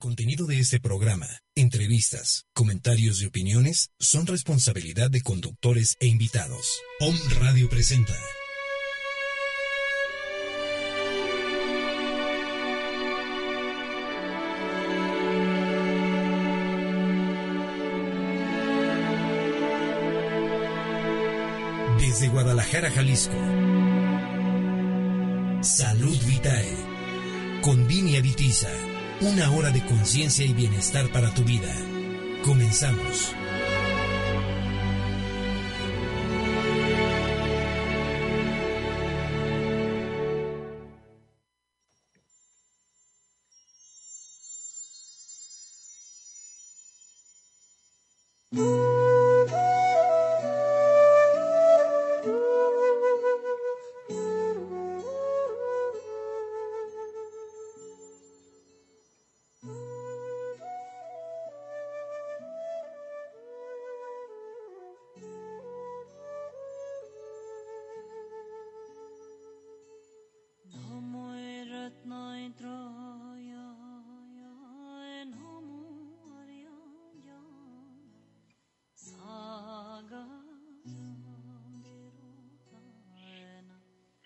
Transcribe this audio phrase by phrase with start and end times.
[0.00, 1.26] Contenido de este programa,
[1.56, 6.78] entrevistas, comentarios y opiniones son responsabilidad de conductores e invitados.
[7.00, 8.14] Om Radio presenta.
[21.98, 23.34] Desde Guadalajara, Jalisco.
[25.60, 26.76] Salud Vitae.
[27.62, 28.70] Con Vini Avitiza.
[29.20, 31.74] Una hora de conciencia y bienestar para tu vida.
[32.44, 33.34] Comenzamos.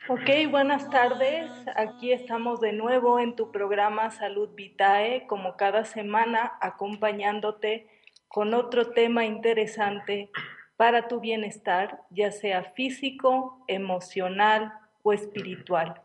[0.08, 1.48] Ok, buenas tardes.
[1.76, 7.86] Aquí estamos de nuevo en tu programa Salud Vitae, como cada semana, acompañándote
[8.26, 10.28] con otro tema interesante
[10.76, 14.72] para tu bienestar, ya sea físico, emocional
[15.04, 16.02] o espiritual.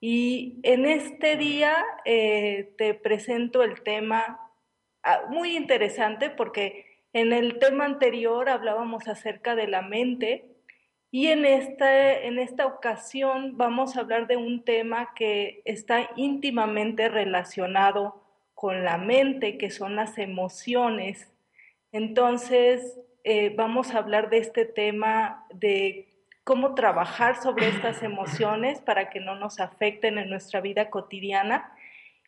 [0.00, 4.48] Y en este día eh, te presento el tema
[5.02, 10.47] ah, muy interesante porque en el tema anterior hablábamos acerca de la mente
[11.10, 17.08] y en esta, en esta ocasión vamos a hablar de un tema que está íntimamente
[17.08, 18.22] relacionado
[18.54, 21.32] con la mente, que son las emociones.
[21.92, 26.08] Entonces, eh, vamos a hablar de este tema de
[26.44, 31.72] cómo trabajar sobre estas emociones para que no nos afecten en nuestra vida cotidiana.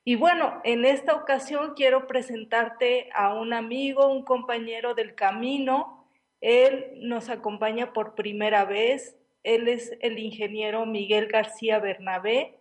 [0.04, 5.99] Y bueno, en esta ocasión quiero presentarte a un amigo, un compañero del camino,
[6.40, 9.16] él nos acompaña por primera vez.
[9.42, 12.58] Él es el ingeniero Miguel García Bernabé.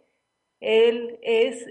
[0.60, 1.66] Él es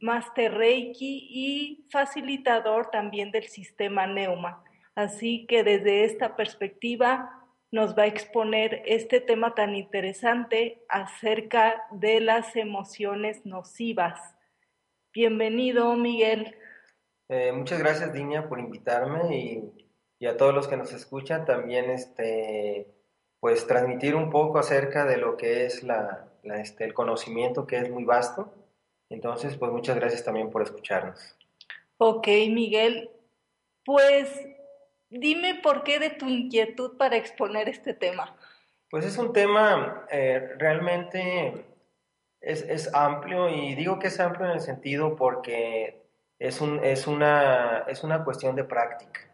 [0.00, 4.64] Master Reiki y facilitador también del sistema Neuma.
[4.94, 7.30] Así que desde esta perspectiva
[7.70, 14.18] nos va a exponer este tema tan interesante acerca de las emociones nocivas.
[15.12, 16.56] Bienvenido, Miguel.
[17.28, 19.79] Eh, muchas gracias, Dinia, por invitarme y
[20.20, 22.86] y a todos los que nos escuchan también este,
[23.40, 27.90] pues transmitir un poco acerca de lo que es la, este, el conocimiento que es
[27.90, 28.52] muy vasto.
[29.08, 31.36] Entonces, pues muchas gracias también por escucharnos.
[31.96, 33.10] Ok, Miguel,
[33.84, 34.46] pues
[35.08, 38.36] dime por qué de tu inquietud para exponer este tema.
[38.90, 41.64] Pues es un tema eh, realmente
[42.42, 46.02] es, es, amplio y digo que es amplio en el sentido porque
[46.38, 49.29] es, un, es, una, es una cuestión de práctica.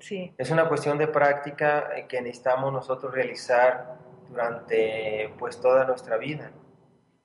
[0.00, 0.34] ¿Sí?
[0.36, 3.98] Es una cuestión de práctica que necesitamos nosotros realizar
[4.28, 6.52] durante pues toda nuestra vida,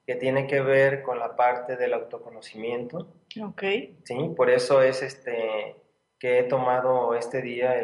[0.05, 3.07] que tiene que ver con la parte del autoconocimiento.
[3.41, 3.63] Ok.
[4.03, 5.75] Sí, por eso es este
[6.19, 7.75] que he tomado este día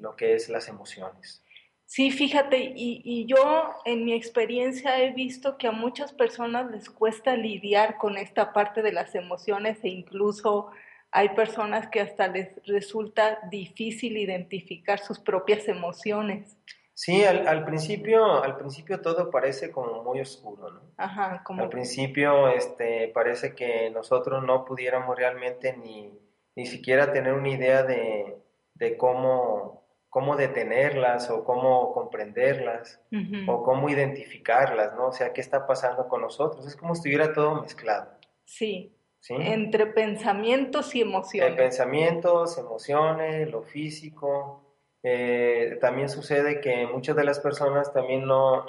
[0.00, 1.42] lo que es las emociones.
[1.84, 6.90] Sí, fíjate, y, y, yo en mi experiencia he visto que a muchas personas les
[6.90, 10.70] cuesta lidiar con esta parte de las emociones e incluso
[11.16, 16.58] hay personas que hasta les resulta difícil identificar sus propias emociones.
[16.92, 20.80] Sí, al, principio, al principio todo parece como muy oscuro, ¿no?
[20.98, 21.62] Ajá, como...
[21.62, 26.12] Al principio este, parece que nosotros no pudiéramos realmente ni,
[26.54, 28.36] ni siquiera tener una idea de,
[28.74, 33.00] de cómo, cómo detenerlas o cómo comprenderlas
[33.46, 35.06] o cómo identificarlas, ¿no?
[35.08, 36.66] O sea, ¿qué está pasando con nosotros?
[36.66, 38.10] Es como si estuviera todo mezclado.
[38.44, 38.95] Sí.
[39.28, 41.50] Entre pensamientos y emociones.
[41.50, 44.62] En pensamientos, emociones, lo físico.
[45.02, 48.66] Eh, también sucede que muchas de las personas también no,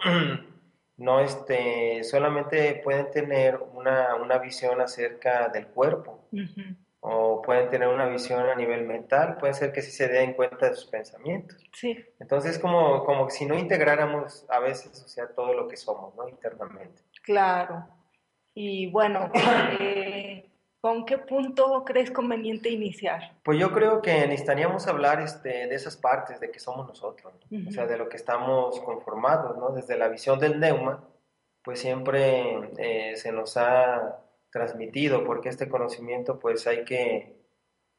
[0.98, 6.20] no este, solamente pueden tener un una, una visión acerca del cuerpo
[7.00, 10.70] o pueden tener una visión a nivel mental, puede ser que sí se den cuenta
[10.70, 11.58] de sus pensamientos.
[11.72, 12.04] Sí.
[12.20, 16.28] Entonces, como, como si no integráramos a veces, o sea, todo lo que somos, ¿no?
[16.28, 17.02] Internamente.
[17.24, 17.88] Claro.
[18.60, 19.30] Y bueno,
[19.80, 20.50] eh,
[20.82, 23.38] ¿con qué punto crees conveniente iniciar?
[23.44, 27.36] Pues yo creo que necesitaríamos hablar este, de esas partes de que somos nosotros,
[27.68, 29.70] o sea, de lo que estamos conformados, ¿no?
[29.70, 31.08] Desde la visión del neuma,
[31.62, 37.36] pues siempre eh, se nos ha transmitido, porque este conocimiento pues hay que,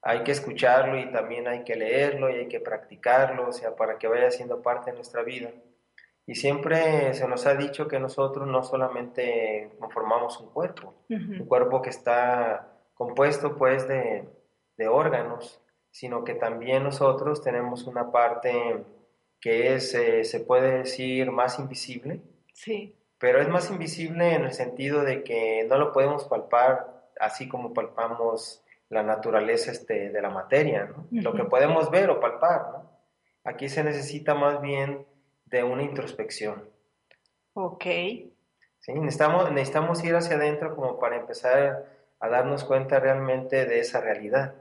[0.02, 3.96] hay que escucharlo y también hay que leerlo y hay que practicarlo, o sea, para
[3.96, 5.52] que vaya siendo parte de nuestra vida.
[6.28, 11.82] Y siempre se nos ha dicho que nosotros no solamente conformamos un cuerpo, un cuerpo
[11.82, 14.28] que está compuesto pues de,
[14.76, 15.60] de, órganos,
[15.90, 18.84] sino que también nosotros tenemos una parte
[19.40, 22.20] que es, eh, se puede decir, más invisible.
[22.52, 27.48] Sí pero es más invisible en el sentido de que no lo podemos palpar así
[27.48, 31.06] como palpamos la naturaleza este, de la materia, ¿no?
[31.10, 32.90] Lo que podemos ver o palpar, ¿no?
[33.44, 35.04] Aquí se necesita más bien
[35.50, 36.68] de una introspección.
[37.54, 37.84] Ok.
[37.84, 41.84] Sí, necesitamos, necesitamos ir hacia adentro como para empezar
[42.20, 44.54] a darnos cuenta realmente de esa realidad.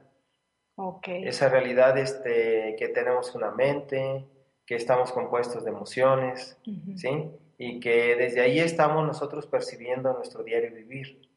[0.76, 1.08] Ok.
[1.08, 4.26] Esa realidad este, que tenemos una mente,
[4.66, 6.58] que estamos compuestos de emociones,
[6.96, 7.32] ¿sí?
[7.58, 11.30] y que desde ahí estamos nosotros percibiendo nuestro diario vivir.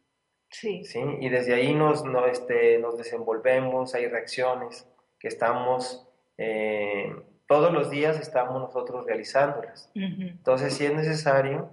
[0.50, 0.84] Sí.
[0.84, 1.00] ¿sí?
[1.20, 4.86] Y desde ahí nos, no, este, nos desenvolvemos, hay reacciones
[5.18, 6.06] que estamos,
[6.36, 7.14] eh,
[7.50, 9.90] todos los días estamos nosotros realizándolas.
[9.96, 11.68] Entonces sí es necesario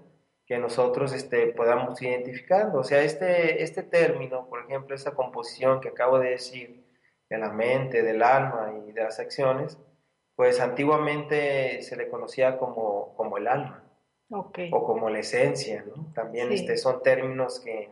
[0.47, 2.79] que nosotros este, podamos identificando.
[2.79, 6.83] O sea, este, este término, por ejemplo, esa composición que acabo de decir,
[7.29, 9.77] de la mente, del alma y de las acciones,
[10.35, 13.83] pues antiguamente se le conocía como, como el alma
[14.31, 16.11] o como la esencia, ¿no?
[16.15, 17.91] También este, son términos que,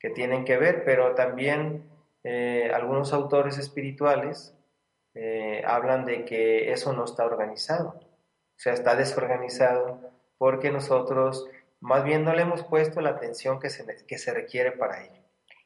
[0.00, 1.88] que, tienen que ver, pero también
[2.24, 4.56] eh, algunos autores espirituales
[5.14, 10.00] eh, hablan de que eso no está organizado, o sea, está desorganizado
[10.38, 11.46] porque nosotros
[11.80, 15.20] más bien no le hemos puesto la atención que se, que se requiere para ello.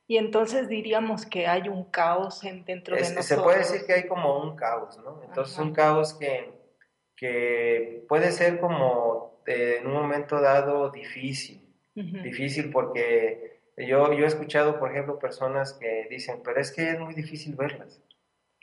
[0.06, 3.26] Y entonces diríamos que hay un caos en, dentro de nosotros.
[3.26, 5.22] Se puede decir que hay como un caos, ¿no?
[5.24, 6.52] Entonces un caos que,
[7.16, 11.62] que puede ser como en un momento dado difícil,
[11.94, 17.00] difícil porque yo, yo he escuchado, por ejemplo, personas que dicen, pero es que es
[17.00, 18.00] muy difícil verlas.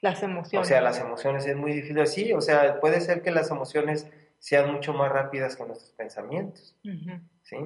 [0.01, 0.67] Las emociones.
[0.67, 2.07] O sea, las emociones es muy difícil.
[2.07, 4.07] Sí, o sea, puede ser que las emociones
[4.39, 6.75] sean mucho más rápidas que nuestros pensamientos,
[7.43, 7.57] ¿sí?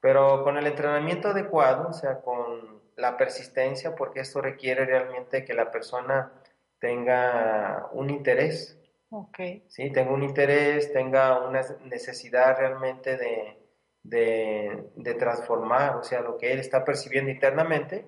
[0.00, 5.54] Pero con el entrenamiento adecuado, o sea, con la persistencia, porque esto requiere realmente que
[5.54, 6.32] la persona
[6.80, 8.78] tenga un interés,
[9.10, 9.64] Okay.
[9.68, 13.56] Sí, tenga un interés, tenga una necesidad realmente de,
[14.02, 18.06] de, transformar, o sea, lo que él está percibiendo internamente,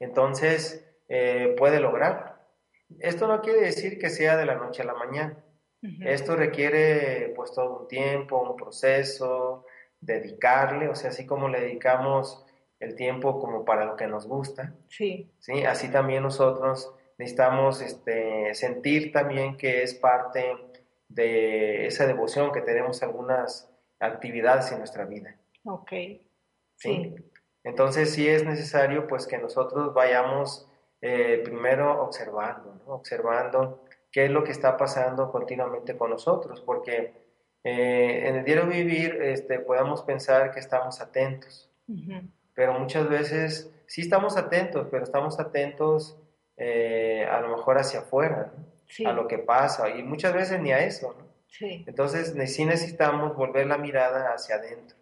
[0.00, 2.31] entonces eh, puede lograr.
[3.00, 5.36] Esto no quiere decir que sea de la noche a la mañana.
[6.04, 9.66] Esto requiere pues todo un tiempo, un proceso,
[10.00, 12.44] dedicarle, o sea, así como le dedicamos
[12.78, 15.32] el tiempo como para lo que nos gusta, sí.
[15.38, 15.64] ¿sí?
[15.64, 20.56] así también nosotros necesitamos este, sentir también que es parte
[21.08, 25.36] de esa devoción que tenemos algunas actividades en nuestra vida.
[25.64, 25.92] Ok.
[26.76, 27.14] Sí.
[27.62, 30.68] Entonces sí es necesario pues que nosotros vayamos
[31.02, 37.12] eh, primero observando, observando qué es lo que está pasando continuamente con nosotros, porque
[37.64, 41.68] eh, en el diario vivir este, podamos pensar que estamos atentos,
[42.54, 46.16] pero muchas veces sí estamos atentos, pero estamos atentos
[46.56, 48.52] eh, a lo mejor hacia afuera,
[49.04, 51.14] a lo que pasa, y muchas veces ni a eso.
[51.18, 51.26] ¿no?
[51.60, 54.96] Entonces sí necesitamos volver la mirada hacia adentro,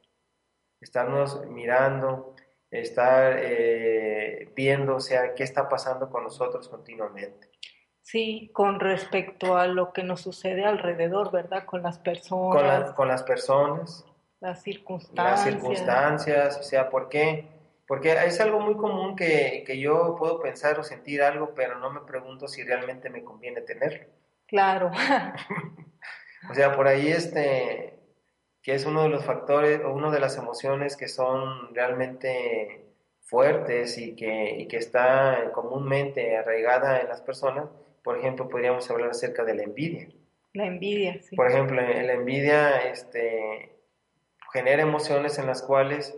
[0.80, 2.34] estarnos mirando,
[2.70, 4.09] estar eh,
[4.54, 7.48] viendo, o sea, qué está pasando con nosotros continuamente.
[8.02, 11.64] Sí, con respecto a lo que nos sucede alrededor, ¿verdad?
[11.64, 12.84] Con las personas.
[12.84, 14.04] Con, con las personas.
[14.40, 15.30] Las circunstancias.
[15.30, 17.46] Las circunstancias, o sea, ¿por qué?
[17.86, 21.90] Porque es algo muy común que, que, yo puedo pensar o sentir algo, pero no
[21.90, 24.06] me pregunto si realmente me conviene tenerlo.
[24.46, 24.90] Claro.
[26.50, 28.00] o sea, por ahí este,
[28.62, 32.89] que es uno de los factores o una de las emociones que son realmente
[33.30, 37.70] fuertes y que, y que está comúnmente arraigada en las personas,
[38.02, 40.08] por ejemplo, podríamos hablar acerca de la envidia.
[40.52, 41.36] La envidia, sí.
[41.36, 43.76] Por ejemplo, la envidia este,
[44.52, 46.14] genera emociones en las cuales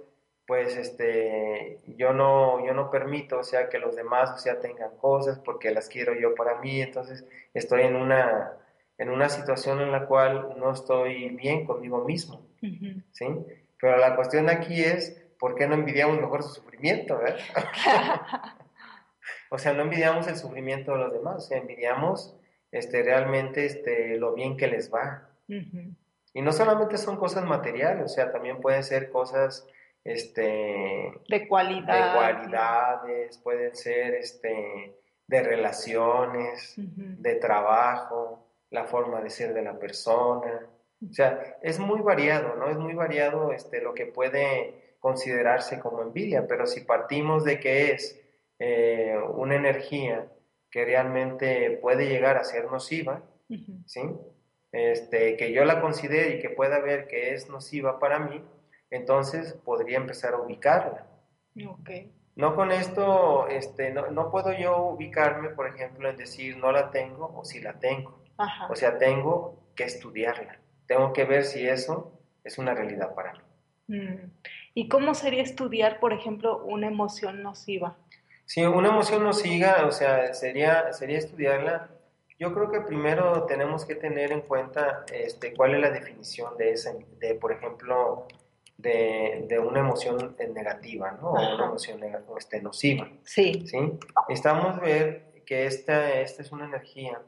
[0.46, 4.96] pues este, yo no, yo no permito, o sea, que los demás, o sea, tengan
[4.96, 8.52] cosas porque las quiero yo para mí, entonces estoy en una,
[8.98, 12.44] en una situación en la cual no estoy bien conmigo mismo,
[13.12, 13.26] ¿sí?
[13.80, 17.18] Pero la cuestión aquí es, ¿por qué no envidiamos mejor su sufrimiento?
[17.18, 17.36] ¿verdad?
[19.50, 22.38] o sea, no envidiamos el sufrimiento de los demás, o sea, envidiamos
[22.70, 25.28] este, realmente este, lo bien que les va.
[25.48, 29.66] Y no solamente son cosas materiales, o sea, también pueden ser cosas
[30.04, 32.12] este, de cualidad.
[32.12, 34.96] De cualidades, pueden ser este,
[35.26, 40.68] de relaciones, de trabajo, la forma de ser de la persona.
[41.04, 42.68] O sea, es muy variado, ¿no?
[42.68, 47.90] Es muy variado este, lo que puede considerarse como envidia, pero si partimos de que
[47.90, 48.20] es
[48.60, 50.28] eh, una energía
[50.70, 53.20] que realmente puede llegar a ser nociva,
[53.84, 54.00] ¿sí?
[54.70, 58.42] Este, que yo la considere y que pueda ver que es nociva para mí,
[58.90, 61.08] entonces podría empezar a ubicarla.
[62.36, 67.34] No con esto, este, no, puedo yo ubicarme, por ejemplo, en decir no la tengo
[67.36, 68.22] o si la tengo.
[68.70, 70.60] O sea, tengo que estudiarla.
[70.86, 73.40] Tengo que ver si eso es una realidad para mí.
[73.88, 74.30] Mm.
[74.74, 77.96] ¿Y cómo sería estudiar, por ejemplo, una emoción nociva?
[78.46, 81.90] Si una emoción nociva, o sea, sería, sería estudiarla
[82.42, 86.72] yo creo que primero tenemos que tener en cuenta este, cuál es la definición de
[86.72, 88.26] esa, de, por ejemplo,
[88.76, 91.34] de, de una emoción negativa, ¿no?
[91.34, 92.00] O una emoción
[92.36, 93.08] este, nociva.
[93.22, 93.64] Sí.
[93.64, 93.78] ¿sí?
[94.28, 97.22] Estamos ver que esta, esta es una energía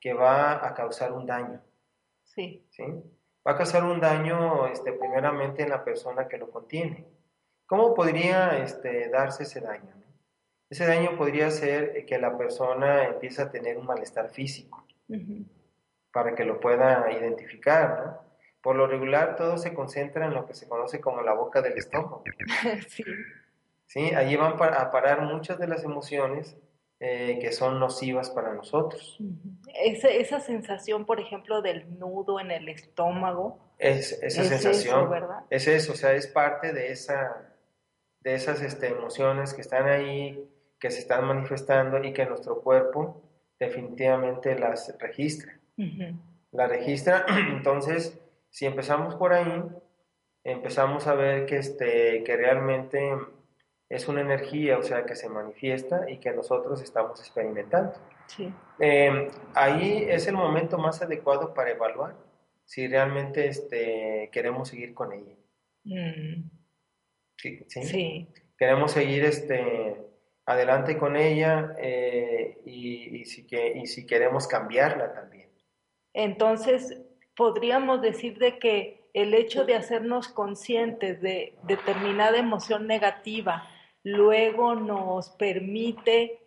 [0.00, 1.60] que va a causar un daño.
[2.24, 2.66] Sí.
[2.70, 2.82] ¿sí?
[3.48, 7.06] Va a causar un daño este, primeramente en la persona que lo contiene.
[7.64, 9.94] ¿Cómo podría este, darse ese daño?
[10.68, 14.86] Ese daño podría ser que la persona empiece a tener un malestar físico
[16.12, 18.28] para que lo pueda identificar, ¿no?
[18.60, 21.78] Por lo regular todo se concentra en lo que se conoce como la boca del
[21.78, 22.24] estómago.
[22.88, 23.04] sí.
[23.86, 26.58] Sí, allí van a parar muchas de las emociones
[27.00, 29.18] eh, que son nocivas para nosotros.
[29.74, 33.58] esa, sensación, por ejemplo, del nudo en el estómago.
[33.78, 35.10] Es, esa sensación.
[35.50, 37.54] Es eso, o sea, es parte de, esa,
[38.20, 43.22] de esas este, emociones que están ahí que se están manifestando y que nuestro cuerpo
[43.58, 45.58] definitivamente las registra.
[46.52, 48.18] La registra, entonces,
[48.50, 49.64] si empezamos por ahí,
[50.44, 53.12] empezamos a ver que, este, que realmente
[53.88, 57.94] es una energía, o sea, que se manifiesta y que nosotros estamos experimentando.
[58.78, 62.14] Em, ahí es el momento más adecuado para evaluar
[62.64, 65.34] si realmente este, queremos seguir con ella.
[65.84, 66.50] Mm.
[67.36, 67.64] ¿Sí?
[67.68, 68.28] ¿sí?
[68.58, 69.96] Queremos seguir este,
[70.44, 75.48] adelante con ella eh, y, si que, y si queremos cambiarla también.
[76.12, 77.00] Entonces,
[77.34, 83.66] podríamos decir de que el hecho de hacernos conscientes de determinada emoción negativa
[84.02, 86.40] luego nos permite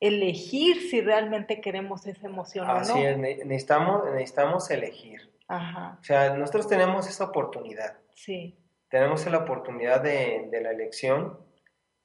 [0.00, 2.78] elegir si realmente queremos esa emoción o no.
[2.80, 5.32] Así es, necesitamos, necesitamos elegir.
[5.48, 5.98] Ajá.
[6.00, 7.96] O sea, nosotros tenemos esa oportunidad.
[8.14, 8.56] Sí.
[8.88, 11.38] Tenemos la oportunidad de, de la elección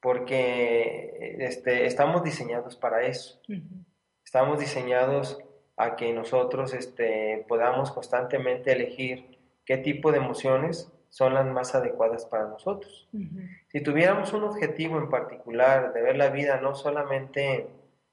[0.04, 3.40] porque este, estamos diseñados para eso.
[4.22, 5.38] Estamos diseñados
[5.78, 12.26] a que nosotros este, podamos constantemente elegir qué tipo de emociones son las más adecuadas
[12.26, 13.08] para nosotros.
[13.68, 17.68] Si tuviéramos un objetivo en particular de ver la vida no solamente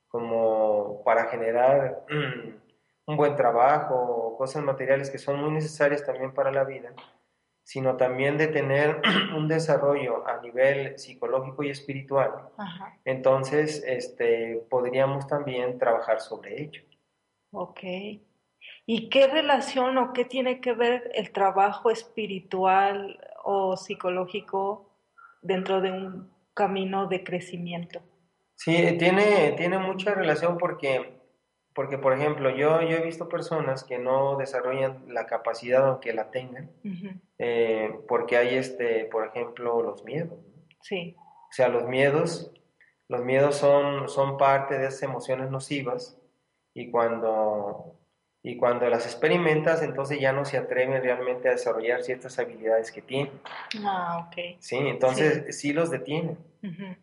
[0.07, 2.05] como para generar
[3.07, 6.93] un buen trabajo o cosas materiales que son muy necesarias también para la vida,
[7.63, 9.01] sino también de tener
[9.35, 12.49] un desarrollo a nivel psicológico y espiritual,
[13.03, 16.83] entonces este, podríamos también trabajar sobre ello.
[17.51, 17.79] Ok.
[18.85, 24.89] ¿Y qué relación o qué tiene que ver el trabajo espiritual o psicológico
[25.41, 28.01] dentro de un camino de crecimiento?
[28.55, 31.21] Sí, tiene, tiene mucha relación porque
[31.73, 36.29] porque, por ejemplo, yo, yo he visto personas que no desarrollan la capacidad aunque la
[36.29, 36.69] tengan,
[37.37, 40.37] eh, porque hay, este, por ejemplo, los miedos.
[40.81, 41.15] Sí.
[41.17, 42.51] O sea, los miedos,
[43.07, 46.19] los miedos son, son parte de esas emociones nocivas
[46.73, 48.00] y cuando,
[48.43, 53.01] y cuando las experimentas, entonces ya no se atreven realmente a desarrollar ciertas habilidades que
[53.01, 53.31] tienen.
[53.83, 54.57] Ah, ok.
[54.59, 56.37] Sí, entonces sí los detienen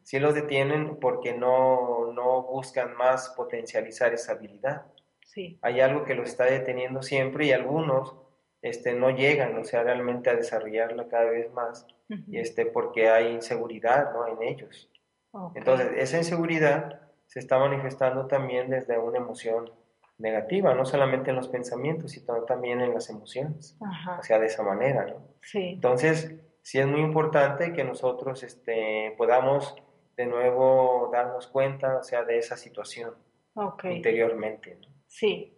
[0.02, 4.86] si los detienen porque no, no buscan más potencializar esa habilidad.
[5.24, 5.58] Sí.
[5.62, 8.14] Hay algo que los está deteniendo siempre y algunos
[8.62, 11.86] este, no llegan, o sea, realmente a desarrollarla cada vez más,
[12.26, 14.26] y este, porque hay inseguridad ¿no?
[14.26, 14.90] en ellos.
[15.54, 19.70] Entonces, esa inseguridad se está manifestando también desde una emoción
[20.18, 23.76] negativa, no solamente en los pensamientos, sino también en las emociones.
[24.18, 25.16] O sea, de esa manera, ¿no?
[25.42, 25.70] Sí.
[25.74, 29.76] Entonces, sí es muy importante que nosotros este, podamos
[30.16, 33.14] de nuevo darnos cuenta, o sea, de esa situación
[33.84, 34.78] interiormente.
[35.06, 35.54] Sí.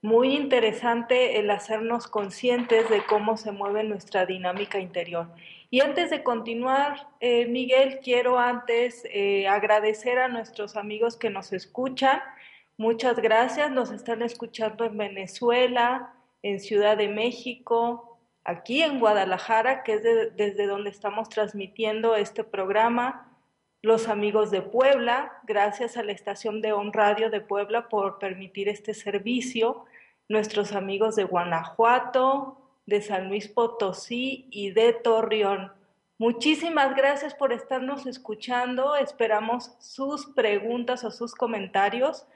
[0.00, 5.28] muy interesante el hacernos conscientes de cómo se mueve nuestra dinámica interior.
[5.70, 11.52] Y antes de continuar, eh, Miguel, quiero antes eh, agradecer a nuestros amigos que nos
[11.52, 12.20] escuchan.
[12.76, 13.70] Muchas gracias.
[13.70, 20.02] Nos están escuchando en Venezuela, en Ciudad de México, aquí en Guadalajara, que es
[20.36, 23.28] desde donde estamos transmitiendo este programa.
[23.82, 28.68] Los amigos de Puebla, gracias a la estación de On Radio de Puebla por permitir
[28.68, 29.86] este servicio
[30.32, 35.72] nuestros amigos de Guanajuato, de San Luis Potosí y de Torreón.
[36.18, 38.96] Muchísimas gracias por estarnos escuchando.
[38.96, 42.26] Esperamos sus preguntas o sus comentarios.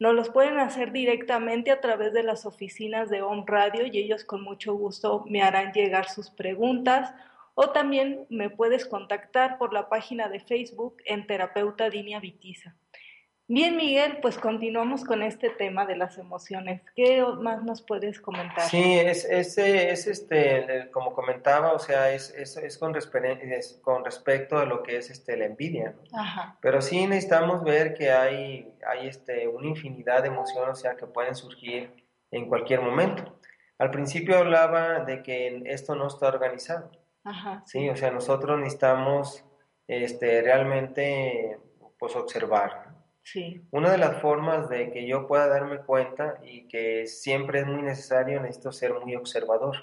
[0.00, 4.24] Nos los pueden hacer directamente a través de las oficinas de Home Radio y ellos
[4.24, 7.12] con mucho gusto me harán llegar sus preguntas.
[7.54, 12.74] O también me puedes contactar por la página de Facebook en Terapeuta Dinia Vitiza.
[13.52, 16.82] Bien, Miguel, pues continuamos con este tema de las emociones.
[16.94, 18.60] ¿Qué más nos puedes comentar?
[18.68, 24.04] Sí, es, es, es este, como comentaba, o sea, es, es, es con, es con
[24.04, 25.96] respecto a lo que es este, la envidia.
[26.12, 26.58] Ajá.
[26.60, 31.08] Pero sí necesitamos ver que hay, hay este, una infinidad de emociones, o sea, que
[31.08, 31.90] pueden surgir
[32.30, 33.36] en cualquier momento.
[33.78, 36.92] Al principio hablaba de que esto no está organizado.
[37.24, 37.64] Ajá.
[37.66, 39.44] Sí, o sea, nosotros necesitamos
[39.88, 41.58] este, realmente
[41.98, 42.89] pues, observar.
[43.70, 47.82] Una de las formas de que yo pueda darme cuenta y que siempre es muy
[47.82, 49.76] necesario, necesito ser muy observador.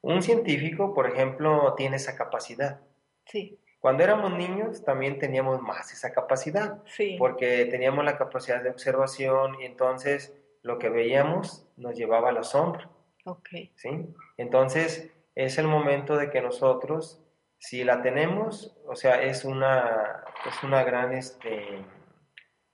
[0.00, 2.80] Un científico, por ejemplo, tiene esa capacidad.
[3.26, 3.58] Sí.
[3.80, 7.16] Cuando éramos niños también teníamos más esa capacidad, sí.
[7.18, 10.32] porque teníamos la capacidad de observación y entonces
[10.62, 12.88] lo que veíamos nos llevaba a la sombra.
[13.24, 13.72] Okay.
[13.74, 14.06] ¿sí?
[14.36, 17.20] Entonces es el momento de que nosotros,
[17.58, 21.12] si la tenemos, o sea, es una, es una gran...
[21.12, 21.84] Este,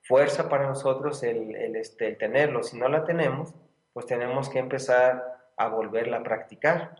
[0.09, 2.63] fuerza para nosotros el, este, tenerlo.
[2.63, 3.55] Si no la tenemos,
[3.93, 5.23] pues tenemos que empezar
[5.59, 6.97] a volverla a practicar,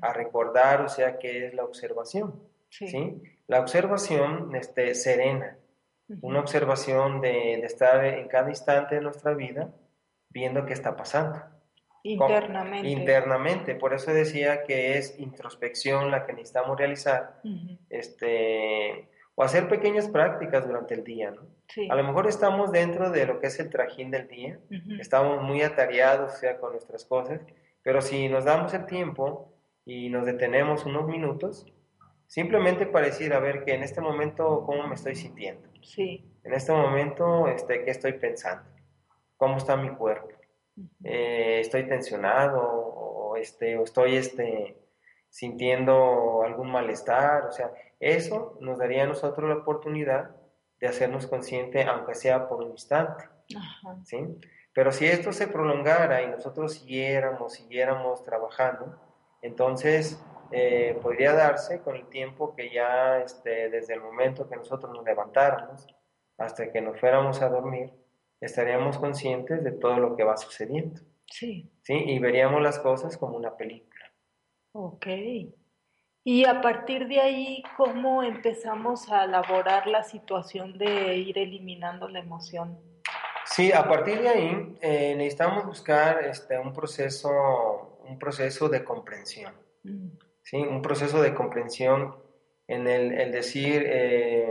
[0.00, 2.40] a recordar, o sea, qué es la observación.
[2.70, 3.22] Sí.
[3.46, 5.58] La observación este, serena,
[6.22, 9.68] una observación de, estar en cada instante de nuestra vida
[10.30, 11.42] viendo qué está pasando.
[12.04, 12.88] Internamente.
[12.88, 17.40] internamente, por eso decía que es introspección la que necesitamos realizar,
[17.90, 21.55] este, o hacer pequeñas prácticas durante el día, ¿no?
[21.90, 24.58] A lo mejor estamos dentro de lo que es el trajín del día,
[25.00, 27.40] estamos muy atareados, o sea, con nuestras cosas,
[27.82, 29.52] pero si nos damos el tiempo
[29.84, 31.66] y nos detenemos unos minutos,
[32.26, 35.68] simplemente para decir, a ver, que en este momento, ¿cómo me estoy sintiendo?
[35.82, 36.24] Sí.
[36.44, 38.68] En este momento, este, ¿qué estoy pensando?
[39.36, 40.28] ¿Cómo está mi cuerpo?
[41.04, 44.76] Eh, ¿Estoy tensionado o, este, o estoy este,
[45.28, 47.46] sintiendo algún malestar?
[47.46, 50.34] O sea, eso nos daría a nosotros la oportunidad
[50.86, 53.24] de hacernos consciente, aunque sea por un instante.
[54.04, 54.18] ¿sí?
[54.72, 58.96] Pero si esto se prolongara y nosotros siguiéramos, siguiéramos trabajando,
[59.42, 60.22] entonces
[60.52, 65.04] eh, podría darse con el tiempo que ya este, desde el momento que nosotros nos
[65.04, 65.86] levantáramos
[66.38, 67.92] hasta que nos fuéramos a dormir,
[68.40, 71.00] estaríamos conscientes de todo lo que va sucediendo.
[71.26, 71.72] Sí.
[71.82, 71.94] ¿sí?
[71.94, 74.12] Y veríamos las cosas como una película.
[74.72, 75.06] Ok.
[76.28, 82.18] Y a partir de ahí, ¿cómo empezamos a elaborar la situación de ir eliminando la
[82.18, 82.76] emoción?
[83.44, 89.54] Sí, a partir de ahí eh, necesitamos buscar este, un, proceso, un proceso de comprensión.
[89.84, 90.08] Mm.
[90.42, 90.56] ¿sí?
[90.56, 92.16] Un proceso de comprensión
[92.66, 94.50] en el, decir, eh,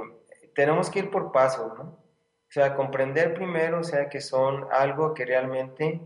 [0.55, 1.83] tenemos que ir por pasos, ¿no?
[1.83, 5.99] O sea, comprender primero, o sea, que son algo que realmente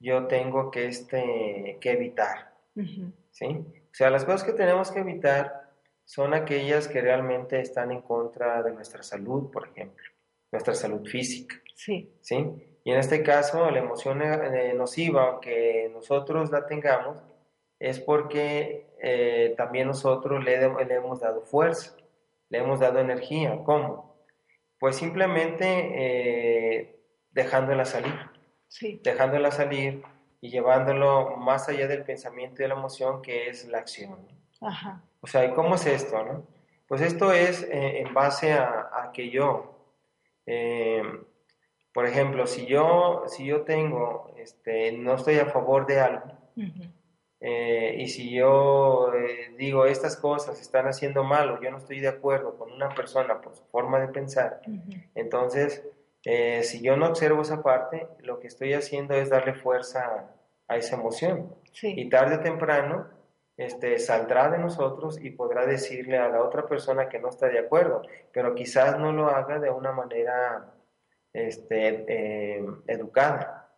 [0.00, 2.54] yo tengo que, este, que evitar.
[3.30, 3.64] ¿sí?
[3.92, 5.70] O sea, las cosas que tenemos que evitar
[6.04, 10.04] son aquellas que realmente están en contra de nuestra salud, por ejemplo,
[10.50, 11.56] nuestra salud física.
[11.74, 12.16] Sí.
[12.22, 12.78] ¿Sí?
[12.84, 17.18] Y en este caso, la emoción eh, nociva, aunque nosotros la tengamos,
[17.78, 21.94] es porque eh, también nosotros le, le, hemos dado fuerza,
[22.48, 23.60] le hemos dado energía.
[23.64, 24.24] ¿Cómo?
[24.78, 26.96] Pues simplemente eh,
[27.30, 28.14] dejándola salir.
[28.68, 29.00] Sí.
[29.04, 30.02] Dejándola salir
[30.42, 34.18] y llevándolo más allá del pensamiento y de la emoción, que es la acción.
[34.60, 35.00] Ajá.
[35.20, 36.22] O sea, ¿y cómo es esto?
[36.22, 36.44] No?
[36.88, 39.78] Pues esto es eh, en base a, que yo,
[40.44, 41.02] eh,
[41.94, 46.24] por ejemplo, si yo, si yo tengo, este, no estoy a favor de algo,
[47.40, 49.12] eh, y si yo
[49.56, 53.40] digo estas cosas están haciendo mal o yo no estoy de acuerdo con una persona
[53.40, 54.60] por su forma de pensar,
[55.14, 55.84] entonces
[56.24, 60.28] eh, si yo no observo esa parte, lo que estoy haciendo es darle fuerza
[60.68, 61.54] a, esa emoción.
[61.82, 63.08] Y tarde o temprano
[63.56, 67.58] este, saldrá de nosotros y podrá decirle a la otra persona que no está de
[67.58, 70.72] acuerdo, pero quizás no lo haga de una manera
[71.32, 73.70] este, eh, educada.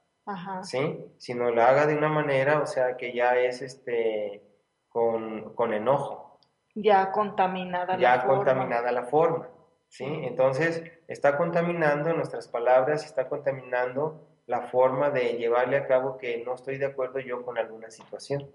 [0.63, 1.05] ¿sí?
[1.19, 4.43] Sino la haga de una manera, o sea, que ya es este
[4.89, 6.39] con, con enojo.
[6.75, 8.35] Ya contaminada ya la forma.
[8.35, 9.49] Ya contaminada la forma,
[9.95, 10.05] ¿sí?
[10.05, 16.55] Entonces, está contaminando nuestras palabras, está contaminando la forma de llevarle a cabo que no
[16.55, 18.51] estoy de acuerdo yo con alguna situación,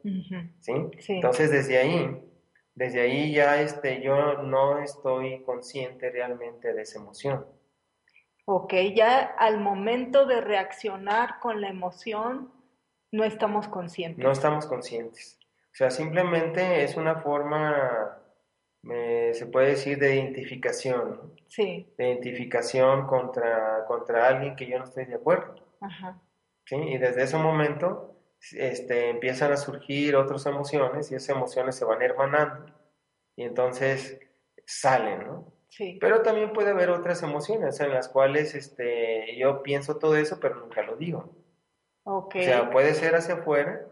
[0.60, 0.74] ¿sí?
[1.08, 2.22] Entonces, desde ahí,
[2.76, 7.46] desde ahí ya este, yo no estoy consciente realmente de esa emoción.
[8.44, 12.52] Ok, ya al momento de reaccionar con la emoción,
[13.12, 14.24] no estamos conscientes.
[14.24, 15.40] No estamos conscientes.
[15.72, 18.19] O sea, simplemente es una forma,
[18.84, 21.34] se puede decir, de identificación.
[21.48, 21.94] Sí.
[21.98, 25.56] De identificación contra, contra alguien que yo no estoy de acuerdo.
[25.82, 26.22] Ajá.
[26.66, 26.76] ¿Sí?
[26.76, 28.16] Y desde ese momento
[28.54, 32.66] este, empiezan a surgir otras emociones y esas emociones se van hermanando
[33.36, 34.20] y entonces
[34.66, 35.54] salen, ¿no?
[35.70, 35.98] Sí.
[36.02, 40.56] Pero también puede haber otras emociones en las cuales este, yo pienso todo eso, pero
[40.56, 41.36] nunca lo digo.
[42.04, 42.42] Okay.
[42.42, 43.86] O sea, puede ser hacia afuera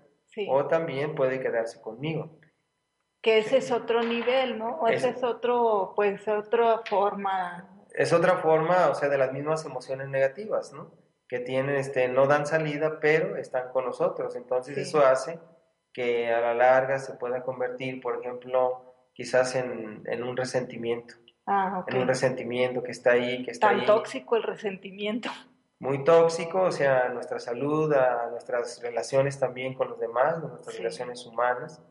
[0.50, 2.37] o también puede quedarse conmigo.
[3.22, 4.78] Que ese es otro nivel, ¿no?
[4.78, 7.68] O ese es otro, pues, otra forma.
[7.94, 10.92] Es otra forma, o sea, de las mismas emociones negativas, ¿no?
[11.28, 14.36] Que tienen, este, no dan salida, pero están con nosotros.
[14.36, 15.40] Entonces eso hace
[15.92, 21.16] que a la larga se pueda convertir, por ejemplo, quizás en, en un resentimiento.
[21.48, 25.30] Ah, En un resentimiento que está ahí, que está Tan tóxico el resentimiento.
[25.80, 30.40] Muy tóxico, o sea, a nuestra salud, a nuestras relaciones también con los demás, a
[30.40, 31.82] nuestras relaciones humanas.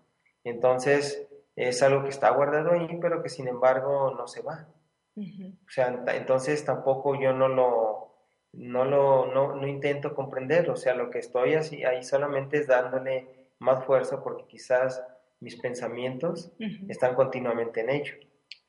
[0.49, 4.69] Entonces, es algo que está guardado ahí, pero que sin embargo no se va.
[5.17, 8.15] O sea, entonces tampoco yo no lo,
[8.53, 12.67] no lo, no, no intento comprender, o sea, lo que estoy así, ahí solamente es
[12.67, 15.03] dándole más fuerza porque quizás
[15.41, 16.53] mis pensamientos
[16.89, 18.15] están continuamente en ello.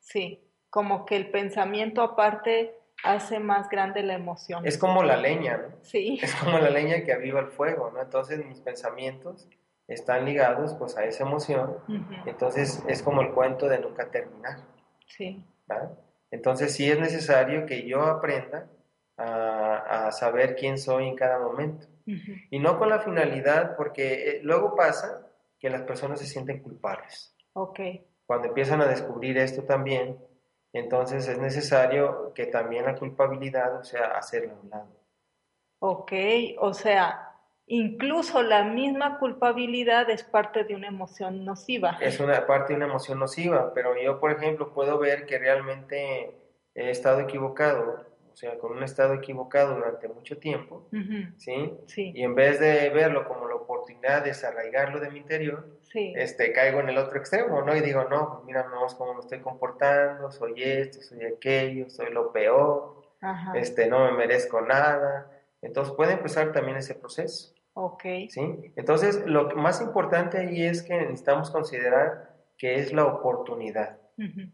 [0.00, 4.66] Sí, como que el pensamiento aparte hace más grande la emoción.
[4.66, 5.76] Es como la leña, ¿no?
[5.82, 6.18] Sí.
[6.22, 8.00] Es como la leña que aviva el fuego, ¿no?
[8.00, 9.48] Entonces mis pensamientos
[9.88, 11.78] están ligados pues a esa emoción,
[12.26, 14.58] entonces es como el cuento de nunca terminar.
[15.06, 15.42] Sí.
[16.30, 18.68] Entonces sí es necesario que yo aprenda
[19.16, 21.86] a, saber quién soy en cada momento.
[22.50, 25.26] Y no con la finalidad, porque eh, luego pasa
[25.58, 27.34] que las personas se sienten culpables.
[27.52, 27.80] Ok.
[28.26, 30.18] Cuando empiezan a descubrir esto también,
[30.72, 34.88] entonces es necesario que también la culpabilidad, o sea, hacerla a un lado.
[35.80, 36.12] Ok,
[36.58, 37.27] o sea,
[37.68, 41.98] incluso la misma culpabilidad es parte de una emoción nociva.
[42.00, 46.34] Es una parte de una emoción nociva, pero yo, por ejemplo, puedo ver que realmente
[46.74, 50.86] he estado equivocado o sea, con un estado equivocado durante mucho tiempo,
[51.38, 51.76] ¿sí?
[51.86, 52.12] ¿sí?
[52.14, 56.12] Y en vez de verlo como la oportunidad de desarraigarlo de mi interior, sí.
[56.14, 57.74] este, caigo en el otro extremo, ¿no?
[57.74, 62.12] Y digo, no, pues mira más cómo me estoy comportando, soy esto, soy aquello, soy
[62.12, 63.02] lo peor,
[63.56, 65.32] este, no me merezco nada.
[65.60, 67.52] Entonces puede empezar también ese proceso.
[67.80, 68.02] Ok.
[68.28, 68.72] ¿Sí?
[68.74, 74.00] Entonces, lo más importante ahí es que necesitamos considerar que es la oportunidad.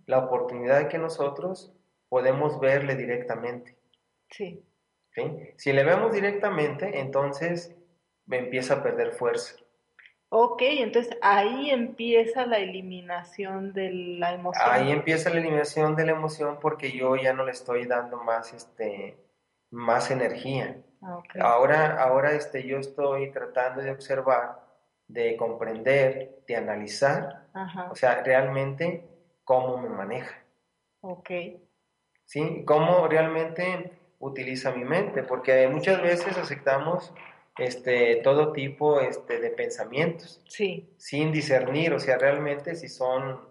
[0.04, 1.72] La oportunidad que nosotros
[2.10, 3.78] podemos verle directamente.
[4.28, 4.62] Sí.
[5.56, 7.74] Si le vemos directamente, entonces
[8.30, 9.56] empieza a perder fuerza.
[10.28, 14.68] Ok, entonces ahí empieza la eliminación de la emoción.
[14.70, 18.52] Ahí empieza la eliminación de la emoción porque yo ya no le estoy dando más,
[18.52, 19.16] este,
[19.70, 20.76] más energía.
[21.02, 24.60] Ah, ahora, ahora este, yo estoy tratando de observar,
[25.06, 27.46] de comprender, de analizar,
[27.90, 29.04] o sea, realmente
[29.44, 30.42] cómo me maneja.
[31.02, 31.30] Ok.
[32.24, 32.64] ¿Sí?
[32.64, 37.12] Cómo realmente utiliza mi mente, porque muchas veces aceptamos
[37.58, 40.94] este, todo tipo este, de pensamientos, sí.
[40.96, 43.48] sin discernir, o sea, realmente si son,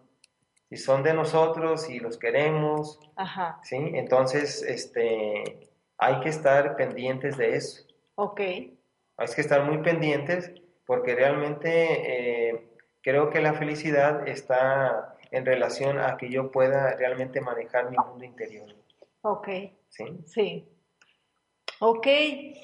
[0.69, 3.59] si son de nosotros, si los queremos, Ajá.
[3.63, 3.77] ¿sí?
[3.93, 7.83] Entonces, este, hay que estar pendientes de eso.
[8.15, 8.39] Ok.
[8.39, 10.51] Hay que estar muy pendientes
[10.85, 12.69] porque realmente eh,
[13.01, 18.25] creo que la felicidad está en relación a que yo pueda realmente manejar mi mundo
[18.25, 18.69] interior.
[19.21, 19.47] Ok.
[19.89, 20.05] ¿Sí?
[20.25, 20.69] Sí.
[21.85, 22.07] Ok,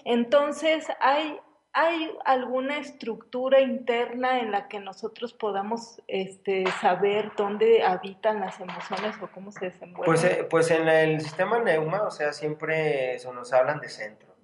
[0.05, 1.37] entonces hay,
[1.73, 9.15] hay alguna estructura interna en la que nosotros podamos este, saber dónde habitan las emociones
[9.21, 10.05] o cómo se desenvuelven.
[10.05, 14.35] Pues, eh, pues en el sistema Neuma, o sea, siempre eso nos hablan de centro.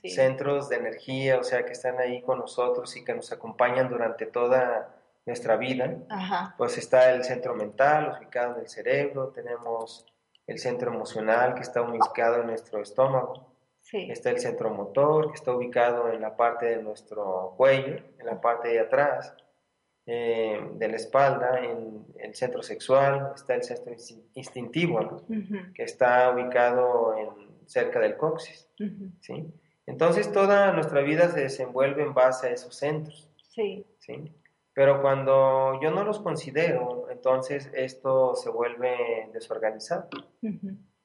[0.00, 0.10] sí.
[0.10, 4.26] Centros de energía, o sea, que están ahí con nosotros y que nos acompañan durante
[4.26, 4.94] toda
[5.26, 5.96] nuestra vida.
[6.08, 6.54] Ajá.
[6.56, 10.06] Pues está el centro mental, ubicado en el cerebro, tenemos
[10.46, 13.51] el centro emocional, que está ubicado en nuestro estómago.
[13.92, 14.08] Sí.
[14.10, 18.40] Está el centro motor, que está ubicado en la parte de nuestro cuello, en la
[18.40, 19.36] parte de atrás,
[20.06, 23.94] eh, de la espalda, en el centro sexual, está el centro
[24.32, 25.26] instintivo, ¿no?
[25.74, 27.28] que está ubicado en,
[27.66, 28.66] cerca del coxis.
[28.80, 29.12] Uh -huh.
[29.20, 29.52] ¿sí?
[29.84, 33.30] Entonces toda nuestra vida se desenvuelve en base a esos centros.
[33.54, 33.84] Sí.
[33.98, 34.32] ¿sí?
[34.72, 40.08] Pero cuando yo no los considero, entonces esto se vuelve desorganizado.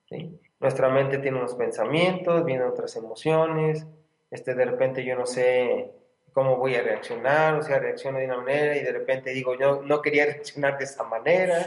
[0.06, 0.40] ¿sí?
[0.60, 3.86] Nuestra mente tiene unos pensamientos, vienen otras emociones,
[4.32, 5.92] este, de repente yo no sé
[6.34, 9.82] cómo voy a reaccionar, o sea, reacciono de una manera y de repente digo, yo
[9.84, 11.66] no quería reaccionar de esa manera,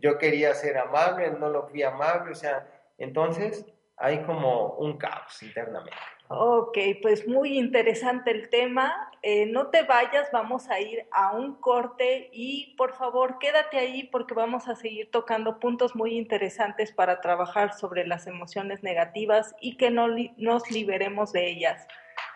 [0.00, 2.66] yo quería ser amable, no lo fui amable, o sea,
[2.98, 3.64] entonces
[3.96, 5.96] hay como un caos internamente.
[6.32, 9.10] Ok, pues muy interesante el tema.
[9.20, 14.04] Eh, no te vayas, vamos a ir a un corte y por favor quédate ahí
[14.04, 19.76] porque vamos a seguir tocando puntos muy interesantes para trabajar sobre las emociones negativas y
[19.76, 21.88] que no nos liberemos de ellas.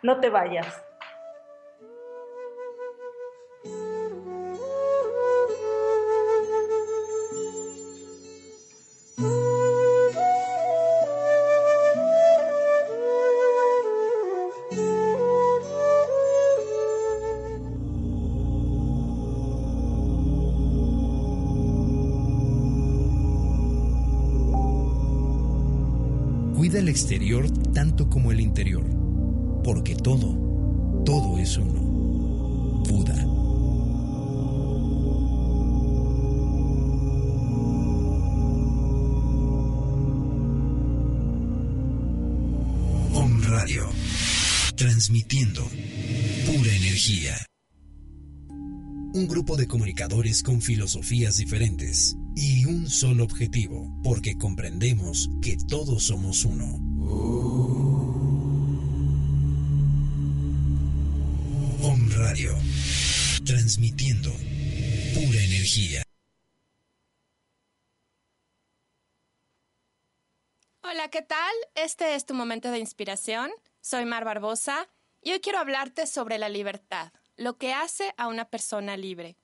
[0.03, 0.83] No te vayas.
[26.95, 28.85] Exterior tanto como el interior,
[29.65, 31.83] porque todo, todo es uno.
[32.89, 33.17] Buda.
[43.13, 43.89] Om Radio,
[44.77, 45.65] transmitiendo
[46.47, 47.35] pura energía.
[49.15, 56.05] Un grupo de comunicadores con filosofías diferentes y un solo objetivo, porque comprendemos que todos
[56.05, 56.84] somos uno.
[63.65, 64.31] Transmitiendo
[65.15, 66.03] pura energía.
[70.83, 71.55] Hola, ¿qué tal?
[71.75, 73.51] Este es tu momento de inspiración.
[73.81, 74.91] Soy Mar Barbosa
[75.23, 79.39] y hoy quiero hablarte sobre la libertad, lo que hace a una persona libre.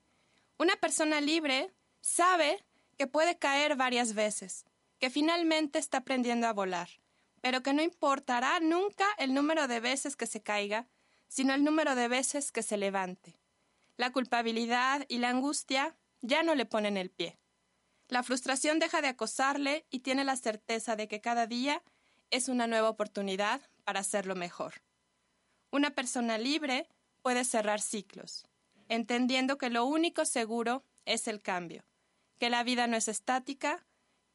[0.59, 2.63] Una persona libre sabe
[2.99, 4.65] que puede caer varias veces,
[4.99, 6.89] que finalmente está aprendiendo a volar,
[7.41, 10.87] pero que no importará nunca el número de veces que se caiga,
[11.27, 13.40] sino el número de veces que se levante.
[13.97, 17.39] La culpabilidad y la angustia ya no le ponen el pie.
[18.07, 21.83] La frustración deja de acosarle y tiene la certeza de que cada día
[22.29, 24.81] es una nueva oportunidad para hacerlo mejor.
[25.71, 26.89] Una persona libre
[27.21, 28.47] puede cerrar ciclos,
[28.89, 31.85] entendiendo que lo único seguro es el cambio,
[32.37, 33.85] que la vida no es estática,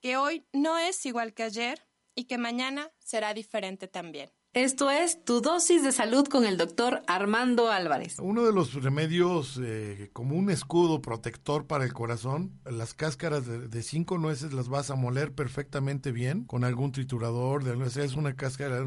[0.01, 4.31] que hoy no es igual que ayer y que mañana será diferente también.
[4.57, 8.16] Esto es Tu dosis de salud con el doctor Armando Álvarez.
[8.19, 13.83] Uno de los remedios eh, como un escudo protector para el corazón, las cáscaras de,
[13.83, 17.64] cinco nueces las vas a moler perfectamente bien con algún triturador.
[17.64, 18.83] De, es una cáscara,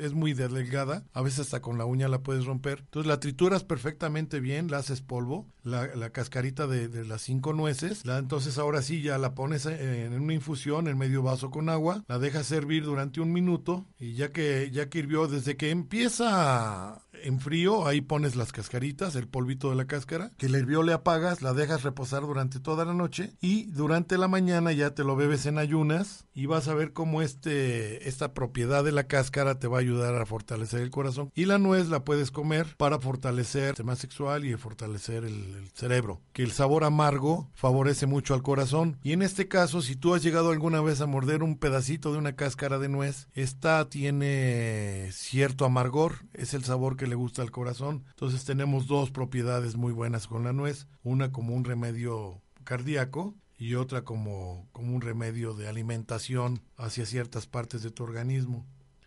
[0.00, 2.80] es, muy delgada, a veces hasta con la uña la puedes romper.
[2.80, 8.04] Entonces la trituras perfectamente bien, la haces polvo, la, cascarita de, las cinco nueces.
[8.04, 12.02] La, entonces ahora sí ya la pones en, una infusión en medio vaso con agua,
[12.08, 17.02] la dejas servir durante un minuto y ya que, ya que hirvió desde que empieza
[17.22, 20.92] en frío, ahí pones las cascaritas, el polvito de la cáscara, que el hirvió le
[20.92, 25.16] apagas, la dejas reposar durante toda la noche y durante la mañana ya te lo
[25.16, 29.68] bebes en ayunas y vas a ver cómo este, esta propiedad de la cáscara te
[29.68, 31.30] va a ayudar a fortalecer el corazón.
[31.34, 35.70] Y la nuez la puedes comer para fortalecer el sistema sexual y fortalecer el, el
[35.74, 38.98] cerebro, que el sabor amargo favorece mucho al corazón.
[39.02, 42.18] Y en este caso, si tú has llegado alguna vez a morder un pedacito de
[42.18, 47.50] una cáscara de nuez, esta tiene cierto amargor, es el sabor que le gusta al
[47.50, 48.04] corazón.
[48.10, 53.74] Entonces tenemos dos propiedades muy buenas con la nuez, una como un remedio cardíaco y
[53.74, 58.66] otra como, como un remedio de alimentación hacia ciertas partes de tu organismo.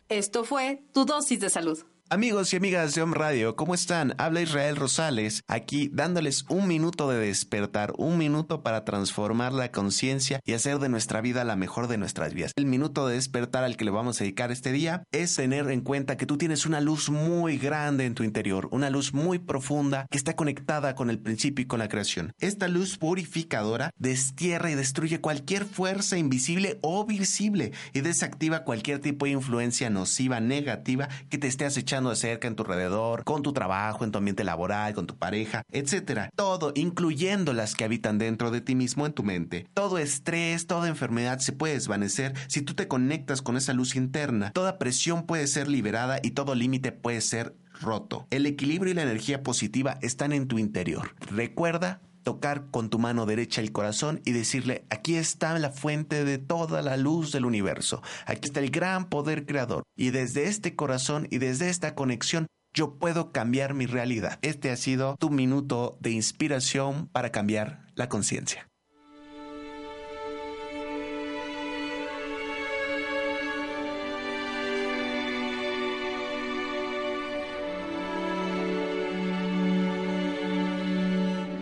[0.10, 1.84] Esto fue tu dosis de salud.
[2.08, 4.14] Amigos y amigas de Om Radio, ¿cómo están?
[4.20, 10.40] Habla Israel Rosales, aquí dándoles un minuto de despertar, un minuto para transformar la conciencia
[10.46, 12.52] y hacer de nuestra vida la mejor de nuestras vidas.
[12.58, 15.82] El minuto de despertar al que le vamos a dedicar este día es tener en
[15.82, 20.06] cuenta que tú tienes una luz muy grande en tu interior, una luz muy profunda
[20.12, 22.34] que está conectada con el principio y con la creación.
[22.38, 29.26] Esta luz purificadora destierra y destruye cualquier fuerza invisible o visible y desactiva cualquier tipo
[29.26, 33.54] de influencia nociva, negativa que te esté acechando de cerca en tu alrededor, con tu
[33.54, 36.30] trabajo, en tu ambiente laboral, con tu pareja, etcétera.
[36.36, 39.68] Todo, incluyendo las que habitan dentro de ti mismo en tu mente.
[39.74, 44.52] Todo estrés, toda enfermedad se puede desvanecer si tú te conectas con esa luz interna.
[44.52, 48.28] Toda presión puede ser liberada y todo límite puede ser roto.
[48.30, 51.16] El equilibrio y la energía positiva están en tu interior.
[51.32, 56.38] Recuerda tocar con tu mano derecha el corazón y decirle, aquí está la fuente de
[56.40, 61.28] toda la luz del universo, aquí está el gran poder creador, y desde este corazón
[61.32, 64.40] y desde esta conexión yo puedo cambiar mi realidad.
[64.42, 68.68] Este ha sido tu minuto de inspiración para cambiar la conciencia.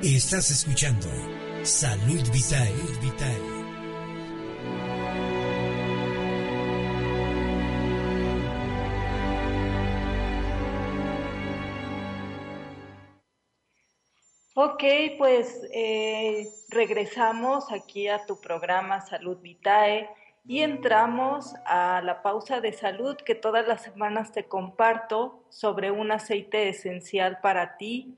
[0.05, 1.07] Estás escuchando
[1.63, 2.73] Salud Vitae.
[3.01, 3.39] Vitae.
[14.55, 14.83] Ok,
[15.17, 20.09] pues eh, regresamos aquí a tu programa Salud Vitae
[20.45, 26.11] y entramos a la pausa de salud que todas las semanas te comparto sobre un
[26.11, 28.17] aceite esencial para ti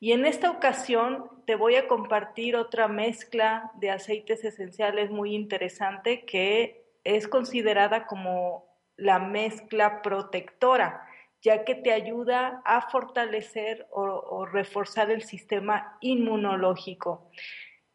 [0.00, 6.24] y en esta ocasión te voy a compartir otra mezcla de aceites esenciales muy interesante
[6.24, 8.64] que es considerada como
[8.96, 11.06] la mezcla protectora,
[11.42, 17.30] ya que te ayuda a fortalecer o, reforzar el sistema inmunológico.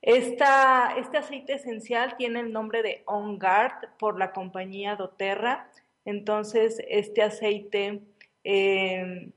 [0.01, 5.71] Este aceite esencial tiene el nombre de On Guard por la compañía doTERRA.
[6.05, 8.01] Entonces, este aceite
[8.43, 9.31] eh,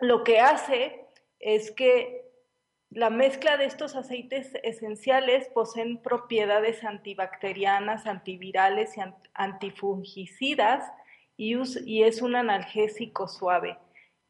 [0.00, 1.07] lo que hace
[1.40, 2.28] es que
[2.90, 9.00] la mezcla de estos aceites esenciales poseen propiedades antibacterianas, antivirales y
[9.34, 10.90] antifungicidas
[11.36, 13.78] y, es un analgésico suave.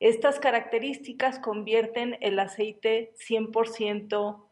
[0.01, 4.45] Estas características convierten el aceite 100%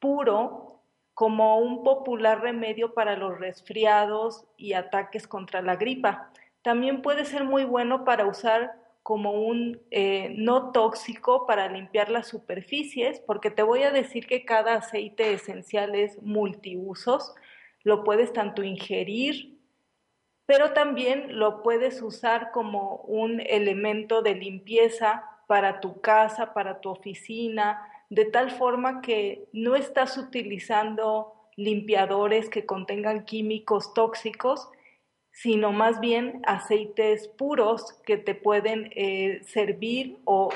[0.00, 0.82] puro
[1.14, 6.32] como un popular remedio para los resfriados y ataques contra la gripa.
[6.62, 12.28] También puede ser muy bueno para usar como un eh, no tóxico para limpiar las
[12.28, 17.34] superficies, porque te voy a decir que cada aceite esencial es multiusos,
[17.82, 19.58] lo puedes tanto ingerir,
[20.46, 26.90] pero también lo puedes usar como un elemento de limpieza para tu casa, para tu
[26.90, 34.68] oficina, de tal forma que no estás utilizando limpiadores que contengan químicos tóxicos,
[35.32, 40.50] sino más bien aceites puros que te pueden eh, servir o,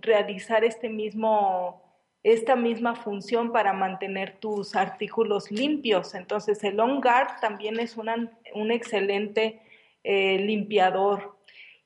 [0.00, 1.82] realizar este mismo,
[2.22, 6.14] esta misma función para mantener tus artículos limpios.
[6.14, 9.62] Entonces el On Guard también es un excelente
[10.02, 11.36] eh, limpiador.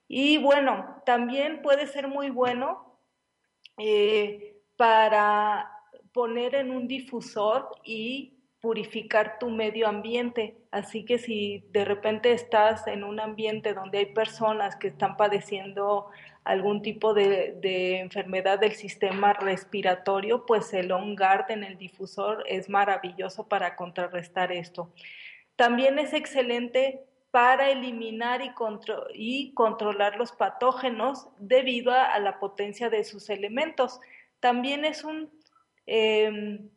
[0.08, 2.98] Y bueno, también puede ser muy bueno
[3.76, 5.70] eh, para
[6.12, 10.56] poner en un difusor y purificar tu medio ambiente.
[10.70, 16.10] Así que si de repente estás en un ambiente donde hay personas que están padeciendo
[16.44, 22.68] algún tipo de, enfermedad del sistema respiratorio, pues el On Guard en el difusor es
[22.68, 24.92] maravilloso para contrarrestar esto.
[25.56, 28.40] También es excelente para eliminar
[29.14, 34.00] y, controlar los patógenos debido a, la potencia de sus elementos.
[34.40, 35.30] También es un...
[35.86, 36.70] Em,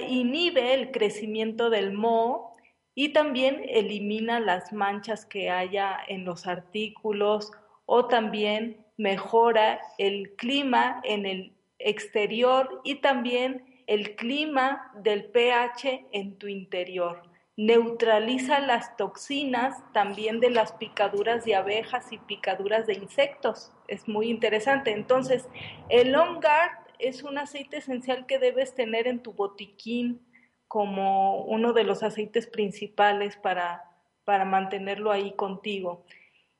[0.00, 2.52] inhibe el crecimiento del moho
[2.94, 7.50] y también elimina las manchas que haya en los artículos
[7.86, 16.38] o también mejora el clima en el exterior y también el clima del pH en
[16.38, 17.22] tu interior.
[17.56, 23.72] Neutraliza las toxinas también de las picaduras de abejas y picaduras de insectos.
[23.88, 24.92] Es muy interesante.
[24.92, 25.46] Entonces,
[25.90, 30.26] el On Guard es un aceite esencial que debes tener en tu botiquín
[30.68, 33.84] como uno de los aceites principales para,
[34.24, 36.04] para mantenerlo ahí contigo.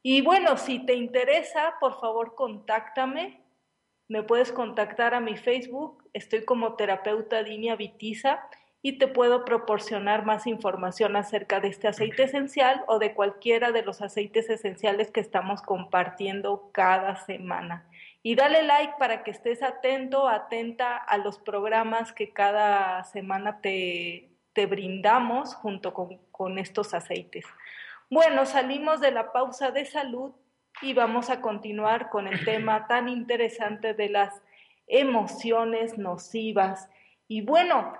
[0.02, 3.40] Y bueno, si te interesa, por favor, contáctame.
[4.08, 8.46] Me puedes contactar a mi Facebook, estoy como terapeuta Dinia Vitiza
[8.82, 13.82] y te puedo proporcionar más información acerca de este aceite esencial o de cualquiera de
[13.82, 17.86] los aceites esenciales que estamos compartiendo cada semana.
[18.22, 24.30] Y dale like para que estés atento, atenta a los programas que cada semana te,
[24.52, 27.44] te brindamos junto con, con estos aceites.
[28.10, 30.32] Bueno, salimos de la pausa de salud
[30.82, 34.42] y vamos a continuar con el tema tan interesante de las
[34.86, 36.88] emociones nocivas.
[37.26, 37.94] Y bueno,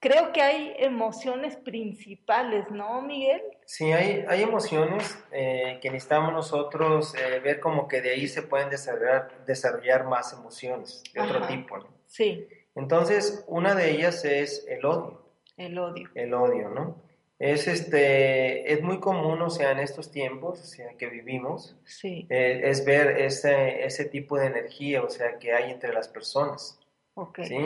[0.00, 3.42] creo que hay emociones principales, ¿no, Miguel?
[3.64, 8.42] Sí, hay, hay emociones eh, que necesitamos nosotros eh, ver como que de ahí se
[8.42, 11.86] pueden desarrollar, desarrollar más emociones de otro tipo, ¿no?
[12.06, 12.46] Sí.
[12.74, 15.22] Entonces, una de ellas es el odio.
[15.56, 16.08] El odio.
[16.14, 17.02] El odio, ¿no?
[17.38, 22.26] Es, este, es muy común, o sea, en estos tiempos o sea, que vivimos, sí.
[22.30, 26.80] Eh, es ver ese, ese tipo de energía, o sea, que hay entre las personas.
[27.14, 27.46] Okay.
[27.46, 27.56] ¿sí?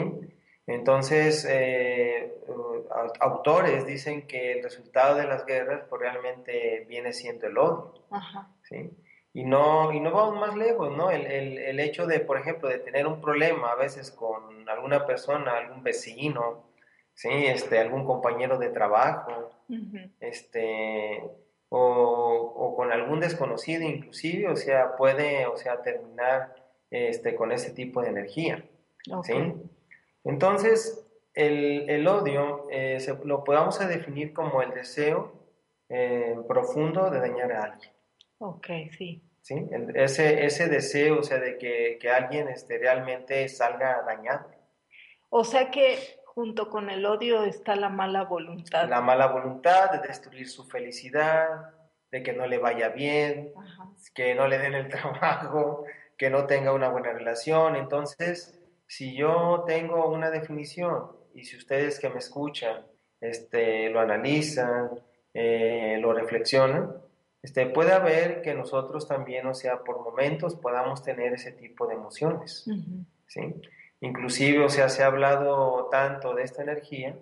[0.65, 2.35] Entonces, eh,
[3.19, 8.05] autores dicen que el resultado de las guerras pues, realmente viene siendo el odio.
[8.11, 8.49] Ajá.
[8.63, 8.89] ¿sí?
[9.33, 11.09] Y no, y no vamos más lejos, ¿no?
[11.09, 15.05] El, el, el, hecho de, por ejemplo, de tener un problema a veces con alguna
[15.05, 16.67] persona, algún vecino,
[17.13, 17.29] ¿sí?
[17.31, 19.49] Este, algún compañero de trabajo,
[20.19, 21.23] este,
[21.69, 26.55] o, o con algún desconocido inclusive, o sea, puede, o sea, terminar
[26.91, 28.63] este, con ese tipo de energía.
[29.23, 29.33] ¿sí?
[30.23, 35.33] Entonces, el, el odio eh, se- lo podamos definir como el deseo
[35.89, 37.91] eh, profundo de dañar a alguien.
[38.39, 38.67] Ok,
[38.97, 39.21] sí.
[39.41, 39.55] ¿sí?
[39.71, 44.49] El- ese, ese deseo, o sea, de que, que alguien este, realmente salga dañado.
[45.29, 48.87] O sea que junto con el odio está la mala voluntad.
[48.89, 51.71] La mala voluntad de destruir su felicidad,
[52.11, 53.89] de que no le vaya bien, Ajá.
[54.13, 55.85] que no le den el trabajo,
[56.17, 57.75] que no tenga una buena relación.
[57.75, 58.59] Entonces,
[58.95, 62.85] si yo tengo una definición y si ustedes que me escuchan
[63.19, 64.91] este, lo analizan,
[65.33, 66.93] eh, lo reflexionan,
[67.41, 71.95] este, puede haber que nosotros también, o sea, por momentos podamos tener ese tipo de
[71.95, 72.65] emociones.
[73.25, 73.41] ¿sí?
[74.01, 77.17] Inclusive, o sea, se ha hablado tanto de esta energía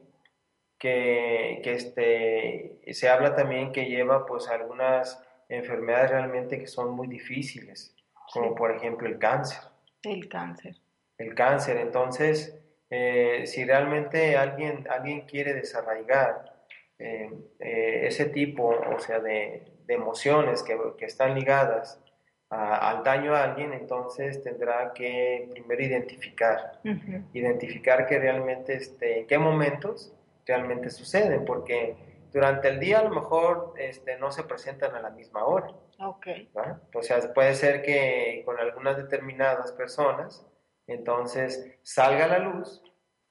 [0.77, 7.07] que, que este, se habla también que lleva pues algunas enfermedades realmente que son muy
[7.07, 7.95] difíciles,
[8.33, 8.55] como Sí.
[8.57, 9.59] por ejemplo el cáncer.
[10.03, 10.80] El cáncer.
[11.21, 12.57] El cáncer, entonces,
[12.89, 16.51] eh, si realmente alguien, alguien quiere desarraigar
[16.99, 21.99] eh, eh, ese tipo, o sea, de, de emociones que, que están ligadas
[22.49, 26.79] a- al daño a alguien, entonces tendrá que primero identificar
[27.33, 30.13] identificar que realmente, este, en qué momentos
[30.45, 31.95] realmente suceden, porque
[32.33, 35.71] durante el día a lo mejor este, no se presentan a la misma hora.
[35.99, 36.27] Ok.
[36.57, 36.79] ¿va?
[36.93, 40.45] O sea, puede ser que con algunas determinadas personas,
[40.91, 42.81] entonces salga a la luz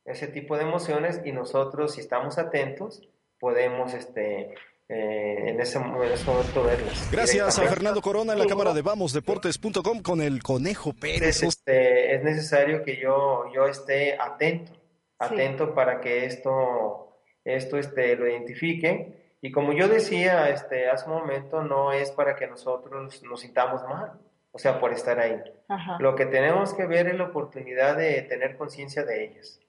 [0.05, 3.09] ese tipo de emociones y nosotros, si estamos atentos,
[3.39, 4.55] podemos este,
[4.89, 7.09] eh, en, ese, en ese momento verlas.
[7.13, 7.63] Gracias a.
[7.63, 11.43] Fernando Corona en la cámara de vamosdeportes.com con el Conejo Pérez.
[11.43, 14.73] Este, es necesario que yo, yo esté atento,
[15.19, 19.37] atento para que esto, esto este, lo identifique.
[19.43, 23.83] Y como yo decía este, hace un momento, no es para que nosotros nos sintamos
[23.85, 24.19] mal,
[24.53, 25.41] o sea, por estar ahí.
[25.69, 25.97] Ajá.
[26.01, 29.61] Lo que tenemos que ver es la oportunidad de tener conciencia de ellas,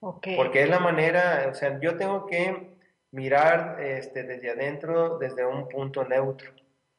[0.00, 0.28] Ok.
[0.36, 2.76] porque es la manera, o sea, yo tengo que
[3.12, 6.50] mirar este, desde adentro, desde un punto neutro.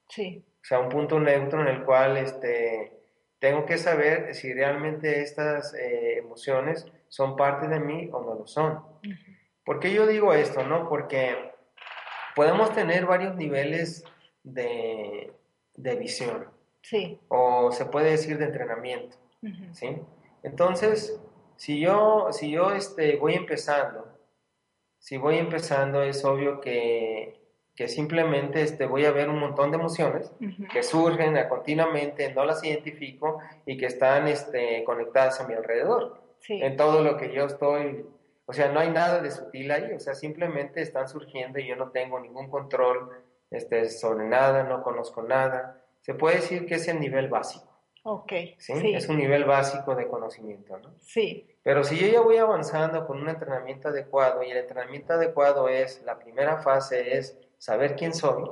[0.09, 0.43] Sí.
[0.61, 2.93] O sea, un punto neutro en el cual este,
[3.39, 8.47] tengo que saber si realmente estas eh, emociones son parte de mí o no lo
[8.47, 8.83] son.
[9.63, 10.63] ¿Por qué yo digo esto?
[10.63, 10.87] No?
[10.89, 11.51] Porque
[12.35, 14.03] podemos tener varios niveles
[14.43, 15.31] de,
[15.75, 16.47] de visión,
[16.89, 17.19] Sí.
[17.27, 19.17] o se puede decir de entrenamiento.
[19.73, 19.97] ¿sí?
[20.43, 21.19] Entonces,
[21.57, 24.05] si yo, si yo este, voy empezando,
[24.99, 27.39] si voy empezando, es obvio que,
[27.75, 30.31] que simplemente este, voy a ver un montón de emociones
[30.71, 36.21] que surgen a- continuamente, no las identifico y que están este, conectadas a mi alrededor.
[36.39, 36.59] Sí.
[36.61, 38.05] En todo lo que yo estoy,
[38.45, 41.75] o sea, no hay nada de sutil ahí, o sea, simplemente están surgiendo y yo
[41.75, 43.09] no tengo ningún control
[43.51, 45.83] este, sobre nada, no conozco nada.
[46.01, 47.67] Se puede decir que es el nivel básico,
[48.03, 48.31] Ok.
[48.57, 48.73] ¿sí?
[48.79, 48.93] Sí.
[48.93, 50.95] Es un nivel básico de conocimiento, ¿no?
[50.99, 51.47] Sí.
[51.63, 56.01] Pero si yo ya voy avanzando con un entrenamiento adecuado y el entrenamiento adecuado es,
[56.03, 58.45] la primera fase es saber quién soy,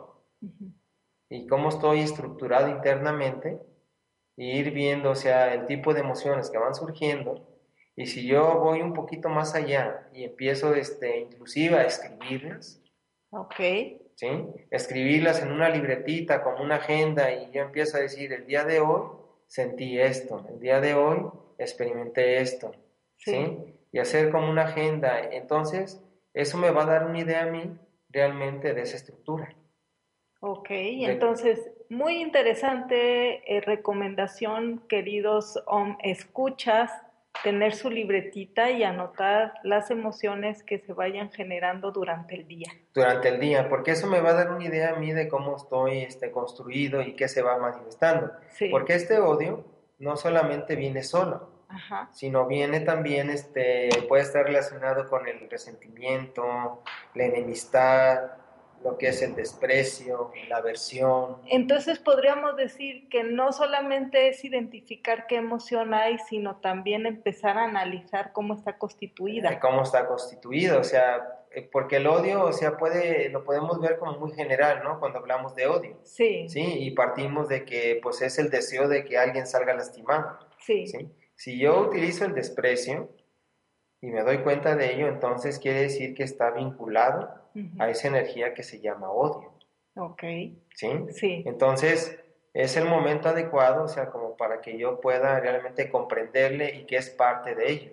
[1.29, 3.59] y cómo estoy estructurado internamente
[4.37, 7.47] y ir viendo, o sea, el tipo de emociones que van surgiendo.
[7.95, 12.81] Y si yo voy un poquito más allá y empiezo, este, inclusive a escribirlas,
[13.31, 13.59] Ok.
[14.15, 14.27] ¿Sí?
[14.71, 18.79] Escribirlas en una libretita, como una agenda, y yo empiezo a decir, el día de
[18.79, 19.01] hoy
[19.47, 22.71] sentí esto, el día de hoy experimenté esto,
[23.17, 23.31] ¿sí?
[23.31, 23.57] Sí.
[23.91, 25.21] Y hacer como una agenda.
[25.21, 26.03] Entonces,
[26.33, 27.77] eso me va a dar una idea a mí
[28.09, 29.55] realmente de esa estructura.
[30.41, 36.91] Ok, entonces, muy interesante eh, recomendación, queridos om, escuchas,
[37.43, 42.71] tener su libretita y anotar las emociones que se vayan generando durante el día.
[42.93, 45.57] durante el día, porque eso me va a dar una idea a mí de cómo
[45.57, 48.31] estoy este, construido y qué se va manifestando.
[48.49, 48.69] Sí.
[48.69, 49.65] Porque este odio
[49.99, 52.09] no solamente viene solo, Ajá.
[52.11, 56.83] sino viene también, este, puede estar relacionado con el resentimiento,
[57.13, 58.21] la enemistad,
[58.85, 61.37] lo que es el desprecio, la aversión.
[61.47, 67.63] Entonces podríamos decir que no solamente es identificar qué emoción hay, sino también empezar a
[67.63, 69.59] analizar cómo está constituida.
[69.59, 73.97] cómo está constituido, o sea, eh, porque el odio, o sea, puede, lo podemos ver
[73.97, 74.99] como muy general, ¿no?
[74.99, 76.61] Cuando hablamos de odio, Sí, ¿sí?
[76.61, 80.37] Y partimos de que, pues, es el deseo de que alguien salga lastimado.
[80.59, 81.09] sí, ¿sí?
[81.37, 83.09] Si yo utilizo el desprecio
[83.99, 87.44] y me doy cuenta de ello, entonces quiere decir que está vinculado
[87.79, 89.53] a esa energía que se llama odio.
[89.95, 90.23] Ok.
[90.73, 90.89] ¿Sí?
[91.09, 91.43] Sí.
[91.45, 92.19] Entonces,
[92.53, 96.95] es el momento adecuado, o sea, como para que yo pueda realmente comprenderle y que
[96.97, 97.91] es parte de ello.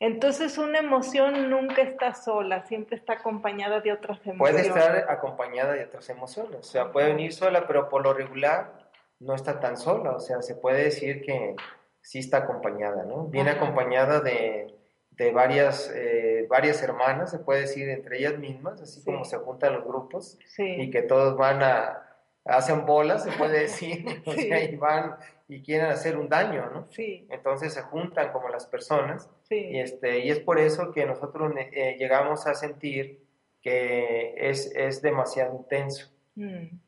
[0.00, 4.68] Entonces una emoción nunca está sola, siempre está acompañada de otras emociones.
[4.68, 8.90] Puede estar acompañada de otras emociones, o sea, puede venir sola, pero por lo regular
[9.18, 11.56] no está tan sola, o sea, se puede decir que
[12.00, 13.24] sí está acompañada, ¿no?
[13.28, 14.74] Viene acompañada de,
[15.16, 19.74] de varias, eh, varias hermanas, se puede decir, entre ellas mismas, así como se juntan
[19.74, 22.02] los grupos y que todos van a,
[22.44, 25.16] hacen bolas, se puede decir, o sea, y van
[25.48, 26.86] y quieren hacer un daño, ¿no?
[26.90, 27.26] Sí.
[27.30, 31.96] Entonces se juntan como las personas y, este, y es por eso que nosotros eh,
[31.98, 33.22] llegamos a sentir
[33.62, 36.80] que es, es demasiado intenso, Mm.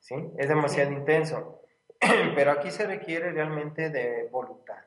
[0.00, 0.14] ¿sí?
[0.38, 1.60] Es demasiado intenso,
[2.34, 4.78] pero aquí se requiere realmente de voluntad.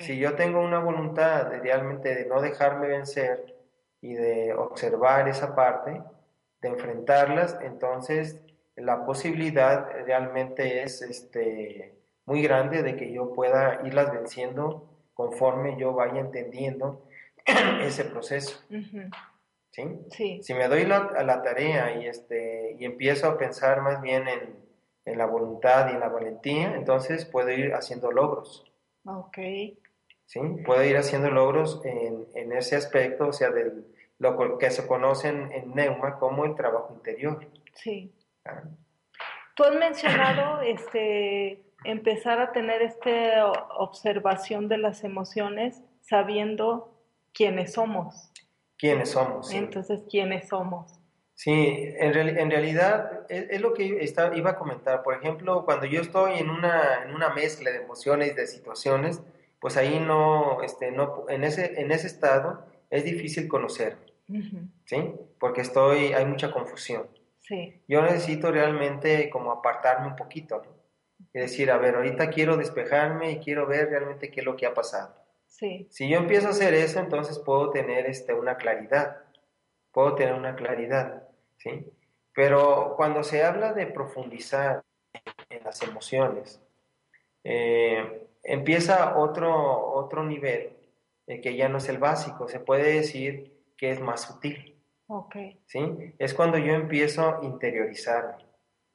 [0.00, 3.56] Si yo tengo una voluntad de realmente de no dejarme vencer
[4.00, 6.02] y de observar esa parte,
[6.60, 8.40] de enfrentarlas, entonces
[8.76, 11.94] la posibilidad realmente es este,
[12.26, 17.06] muy grande de que yo pueda irlas venciendo conforme yo vaya entendiendo
[17.82, 18.64] ese proceso.
[19.70, 19.82] ¿sí?
[20.10, 20.40] Sí.
[20.42, 24.26] Si me doy la, a la tarea y, este, y empiezo a pensar más bien
[24.26, 24.56] en,
[25.04, 28.64] en la voluntad y en la valentía, entonces puedo ir haciendo logros.
[29.04, 29.38] Ok.
[30.26, 30.40] ¿sí?
[30.64, 33.84] Puedo ir haciendo logros en, en ese aspecto, o sea, del,
[34.18, 37.46] lo que se conocen en Neuma como el trabajo interior.
[37.74, 38.12] Sí.
[38.44, 38.62] ¿ah?
[39.54, 43.46] Tú has mencionado este empezar a tener esta
[43.76, 46.98] observación de las emociones sabiendo
[47.34, 48.30] quiénes somos.
[48.78, 49.48] ¿Quiénes somos?
[49.48, 49.56] sí?
[49.56, 50.98] Entonces, ¿quiénes somos?
[51.34, 55.02] Sí, en, real- en realidad es, es lo que está- iba a comentar.
[55.02, 59.20] Por ejemplo, cuando yo estoy en una, en una mezcla de emociones y de situaciones,
[59.60, 64.68] pues ahí no, este, no, en ese, en ese estado es difícil conocerme, Ujú.
[64.84, 65.12] ¿sí?
[65.40, 67.08] Porque estoy, hay mucha confusión.
[67.40, 67.82] Sí.
[67.88, 70.74] Yo necesito realmente como apartarme un poquito, ¿no?
[71.32, 74.66] Y decir, a ver, ahorita quiero despejarme y quiero ver realmente qué es lo que
[74.66, 75.14] ha pasado.
[75.48, 75.88] Sí.
[75.90, 79.22] Si yo empiezo a hacer eso, entonces puedo tener este, una claridad,
[79.92, 81.23] puedo tener una claridad,
[81.64, 81.90] ¿sí?
[82.34, 84.84] Pero cuando se habla de profundizar
[85.48, 86.60] en, las emociones,
[87.42, 90.76] eh, empieza otro, otro nivel
[91.26, 95.36] eh, que ya no es el básico, se puede decir que es más sutil, Ok.
[95.66, 96.14] ¿sí?
[96.18, 98.44] Es cuando yo empiezo a interiorizarme,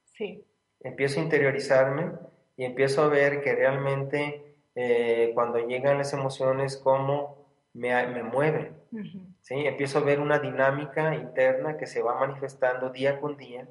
[0.04, 0.44] Sí.
[0.80, 2.12] empiezo a interiorizarme
[2.56, 8.76] y empiezo a ver que realmente eh, cuando llegan las emociones, cómo me, me mueven.
[8.92, 9.29] Ujú.
[9.40, 9.54] ¿Sí?
[9.66, 13.66] Empiezo a ver una dinámica interna que se va manifestando día con día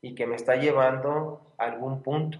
[0.00, 2.38] y que me está llevando a algún punto.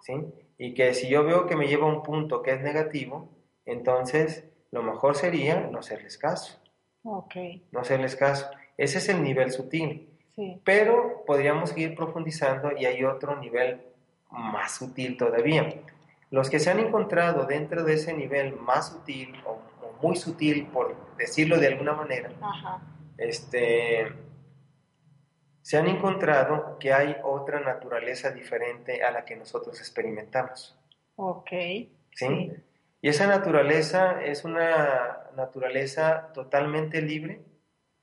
[0.00, 0.14] ¿sí?
[0.58, 3.28] Y que si yo veo que me lleva a un punto que es negativo,
[3.66, 6.58] entonces lo mejor sería no hacerles caso,
[7.04, 7.34] Ok.
[7.72, 8.48] no hacerles caso.
[8.78, 10.08] Ese es el nivel sutil.
[10.34, 10.60] Sí.
[10.64, 13.82] Pero podríamos seguir profundizando y hay otro nivel
[14.30, 15.74] más sutil todavía.
[16.30, 19.58] Los que se han encontrado dentro de ese nivel más sutil o
[20.02, 22.82] muy sutil, por decirlo de alguna manera, Ajá.
[23.16, 24.12] este,
[25.62, 30.76] se han encontrado que hay otra naturaleza diferente a la que nosotros experimentamos.
[31.16, 31.50] Ok.
[31.50, 31.88] ¿sí?
[32.14, 32.52] Sí.
[33.00, 37.40] Y esa naturaleza es una naturaleza totalmente libre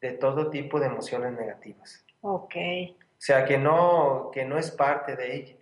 [0.01, 2.05] de todo tipo de emociones negativas.
[2.21, 2.55] Ok.
[2.55, 5.55] O sea, que no, que no es parte de ella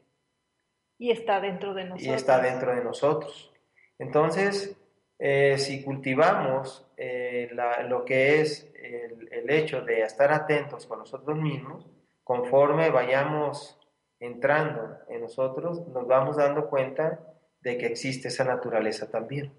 [1.00, 2.08] Y está dentro de nosotros.
[2.08, 3.52] y está dentro de nosotros.
[4.00, 4.76] Entonces,
[5.20, 11.00] eh, si cultivamos eh, la- lo que es el, el hecho de estar atentos con
[11.00, 11.86] nosotros mismos,
[12.24, 13.78] conforme vayamos
[14.20, 17.20] entrando en nosotros, nos vamos dando cuenta
[17.62, 19.52] de que existe esa naturaleza también,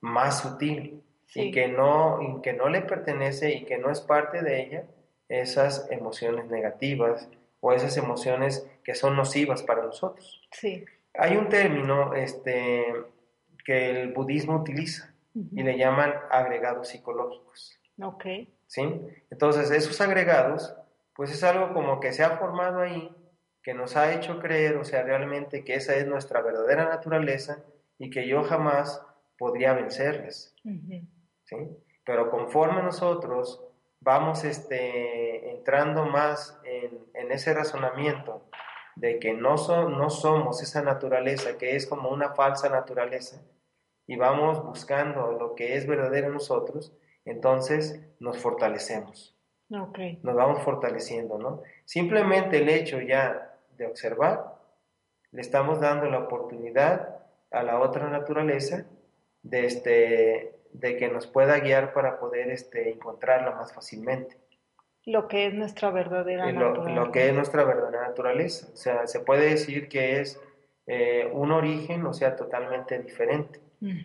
[0.00, 1.42] más sutil, Sí.
[1.42, 4.84] y, que no, y que no le pertenece y que no es parte de ella
[5.28, 7.28] esas emociones negativas
[7.60, 10.40] o esas emociones que son nocivas para nosotros.
[10.52, 10.86] Sí.
[11.12, 12.86] Hay un término este,
[13.68, 17.78] que el budismo utiliza y le llaman agregados psicológicos.
[18.00, 18.24] Ok.
[18.66, 18.82] ¿sí?
[19.30, 20.74] Entonces, esos agregados,
[21.14, 23.14] pues es algo como que se ha formado ahí,
[23.62, 27.62] que nos ha hecho creer, o sea, realmente que esa es nuestra verdadera naturaleza
[27.98, 29.04] y que yo jamás
[29.36, 31.06] podría vencerlas, Ujú.
[31.44, 31.56] ¿sí?
[32.06, 33.62] Pero conforme nosotros
[34.00, 38.48] vamos este, entrando más en, en ese razonamiento
[38.96, 43.42] de que no, so- no somos esa naturaleza, que es como una falsa naturaleza,
[44.08, 46.92] y vamos buscando lo que es verdadero en nosotros,
[47.24, 49.36] entonces nos fortalecemos,
[49.70, 49.98] Ok.
[50.22, 51.62] nos vamos fortaleciendo, ¿no?
[51.84, 54.56] Simplemente el hecho ya de observar,
[55.30, 57.18] le estamos dando la oportunidad
[57.50, 58.86] a la otra naturaleza
[59.42, 64.38] de, este, de que nos pueda guiar para poder este, encontrarla más fácilmente.
[65.04, 67.00] Lo que es nuestra verdadera lo, naturaleza.
[67.00, 68.68] Lo que es nuestra verdadera naturaleza.
[68.72, 70.40] O sea, se puede decir que es
[70.90, 73.60] eh, un origen, o sea, totalmente diferente.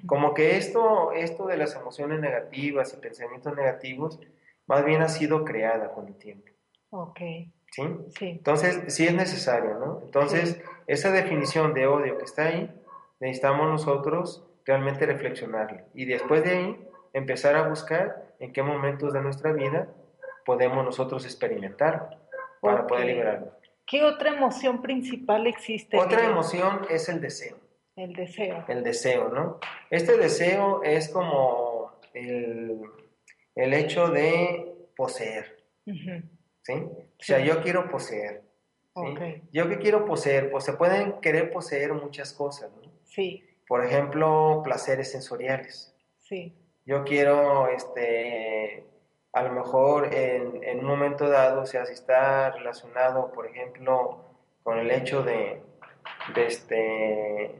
[0.05, 4.19] Como que esto, esto de las emociones negativas y pensamientos negativos,
[4.67, 6.51] más bien ha sido creada con el tiempo.
[6.91, 7.19] Ok,
[7.71, 7.83] ¿Sí?
[8.19, 8.29] sí.
[8.29, 10.01] Entonces, sí es necesario, ¿no?
[10.03, 12.69] Entonces, esa definición de odio que está ahí,
[13.19, 15.85] necesitamos nosotros realmente reflexionarla.
[15.95, 19.87] Y después de ahí, empezar a buscar en qué momentos de nuestra vida
[20.45, 22.19] podemos nosotros experimentar
[22.61, 23.53] para poder liberarlo.
[23.85, 25.97] ¿Qué otra emoción principal existe?
[25.97, 27.57] Otra emoción es el deseo.
[27.95, 28.65] El deseo.
[28.67, 29.59] el deseo, ¿no?
[29.91, 32.81] Este deseo es como el,
[33.55, 35.63] el hecho de poseer.
[35.85, 36.73] ¿sí?
[36.73, 38.41] O sea, yo quiero poseer.
[38.85, 38.91] ¿sí?
[38.95, 39.19] Ok,
[39.51, 42.91] Yo que quiero poseer, pues se pueden querer poseer muchas cosas, ¿no?
[43.03, 45.95] sí, Por ejemplo, placeres sensoriales.
[46.19, 46.57] sí.
[46.85, 48.85] Yo quiero, este,
[49.33, 54.23] a lo mejor en, en un momento dado, o sea, si está relacionado, por ejemplo,
[54.63, 55.61] con el hecho de,
[56.35, 57.51] de este,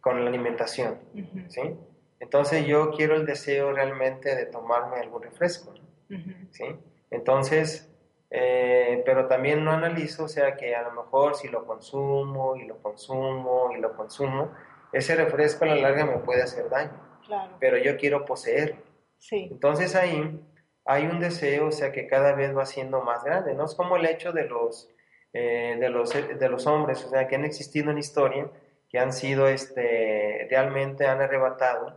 [0.00, 1.76] con la alimentación, Ujú, ¿sí?
[2.18, 6.16] Entonces yo quiero el deseo realmente de tomarme algún refresco, ¿no?
[6.16, 6.30] ujú.
[6.50, 6.64] ¿sí?
[7.10, 7.88] Entonces,
[8.30, 12.66] eh, pero también no analizo, o sea, que a lo mejor si lo consumo y
[12.66, 14.50] lo consumo y lo consumo,
[14.92, 16.92] ese refresco a la larga me puede hacer daño,
[17.26, 18.76] Claro, pero yo quiero poseerlo.
[19.18, 20.40] sí, Entonces ahí
[20.84, 23.64] hay un deseo, o sea, que cada vez va siendo más grande, ¿no?
[23.64, 24.88] Es como el hecho de los,
[25.32, 28.50] eh, de los, de los hombres, o sea, que han existido en historia,
[28.88, 31.96] que han sido, este, realmente han arrebatado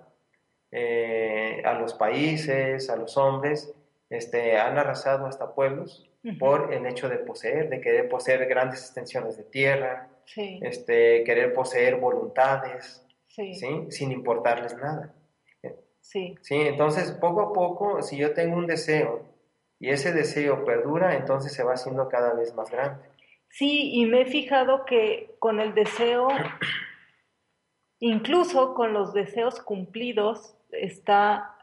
[0.72, 3.74] eh, a los países, a los hombres,
[4.10, 6.10] este, han arrasado hasta pueblos
[6.40, 11.54] por el hecho de poseer, de querer poseer grandes extensiones de tierra, sí, este, querer
[11.54, 13.88] poseer voluntades, sí, ¿sí?
[13.90, 15.14] Sin importarles nada.
[16.04, 19.26] Sí, Sí, entonces poco a poco, si yo tengo un deseo
[19.80, 23.04] y ese deseo perdura, entonces se va haciendo cada vez más grande.
[23.50, 26.28] Sí, y me he fijado que con el deseo,
[28.00, 31.56] incluso con los deseos cumplidos, está,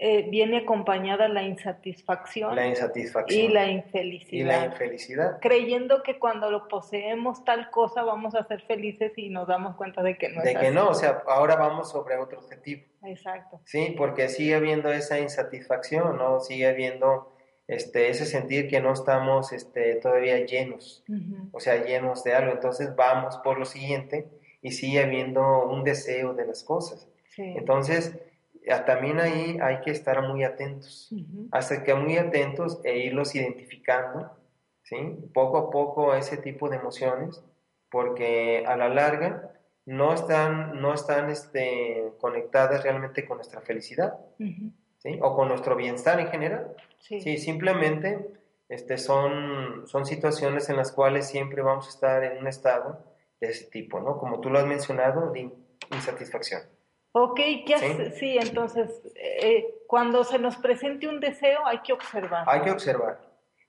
[0.00, 6.52] eh, viene acompañada la insatisfacción La insatisfacción y la y la infelicidad, creyendo que cuando
[6.52, 10.40] lo poseemos tal cosa vamos a ser felices y nos damos cuenta de que no
[10.42, 10.74] De es que así.
[10.76, 13.92] no, o sea, ahora vamos sobre otro objetivo, Exacto, ¿sí?
[13.98, 16.38] Porque sigue habiendo esa insatisfacción, ¿no?
[16.38, 17.32] Sigue habiendo
[17.66, 21.02] este, ese sentir que no estamos este, todavía llenos,
[21.50, 22.52] o sea, llenos de algo.
[22.52, 24.28] Entonces vamos por lo siguiente
[24.62, 27.08] y sigue habiendo un deseo de las cosas.
[27.30, 28.14] sí, Entonces,
[28.86, 31.08] también ahí hay que estar muy atentos,
[31.52, 34.30] hasta que muy atentos e irlos identificando,
[34.82, 34.96] ¿sí?
[35.32, 37.42] Poco a poco ese tipo de emociones,
[37.90, 39.52] porque a la larga
[39.86, 44.18] no están, no están este, conectadas realmente con nuestra felicidad,
[44.98, 45.18] ¿sí?
[45.22, 46.74] O con nuestro bienestar en general.
[47.00, 48.26] sí, Sí, simplemente
[48.68, 53.02] este, son, son situaciones en las cuales siempre vamos a estar en un estado
[53.40, 54.18] de ese tipo, ¿no?
[54.18, 55.54] Como tú lo has mencionado, de in-
[55.92, 56.60] insatisfacción.
[57.20, 57.84] Ok, ¿qué Sí.
[57.84, 58.10] hace?
[58.12, 62.44] Sí, entonces, eh, cuando se nos presente un deseo hay que observar.
[62.46, 63.18] Hay que observar.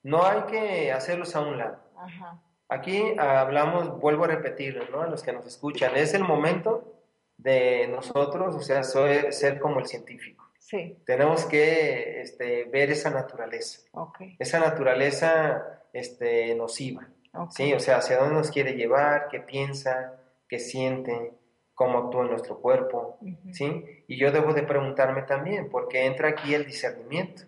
[0.04, 1.78] No hay que hacerlos a un lado.
[1.98, 2.40] Ajá,
[2.72, 5.02] Aquí hablamos, vuelvo a repetirlo, ¿no?
[5.02, 6.94] A los que nos escuchan, es el momento
[7.38, 10.46] de nosotros, o sea, soy- ser como el científico.
[10.60, 17.50] sí, Tenemos que este, ver esa naturaleza, ok, esa naturaleza este, nociva, ok.
[17.52, 17.74] ¿sí?
[17.74, 21.34] O sea, hacia dónde nos quiere llevar, qué piensa, qué siente,
[21.80, 23.18] cómo actúa en nuestro cuerpo,
[23.54, 24.04] ¿sí?
[24.06, 27.44] Y yo debo de preguntarme también, porque entra aquí el discernimiento,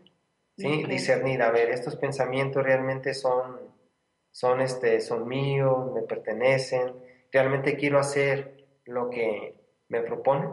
[0.58, 0.86] ¿sí?
[0.86, 3.60] Discernir, a ver, estos pensamientos realmente son,
[4.32, 6.94] son, este, son míos, me pertenecen,
[7.30, 9.60] realmente quiero hacer lo que
[9.90, 10.48] me propone,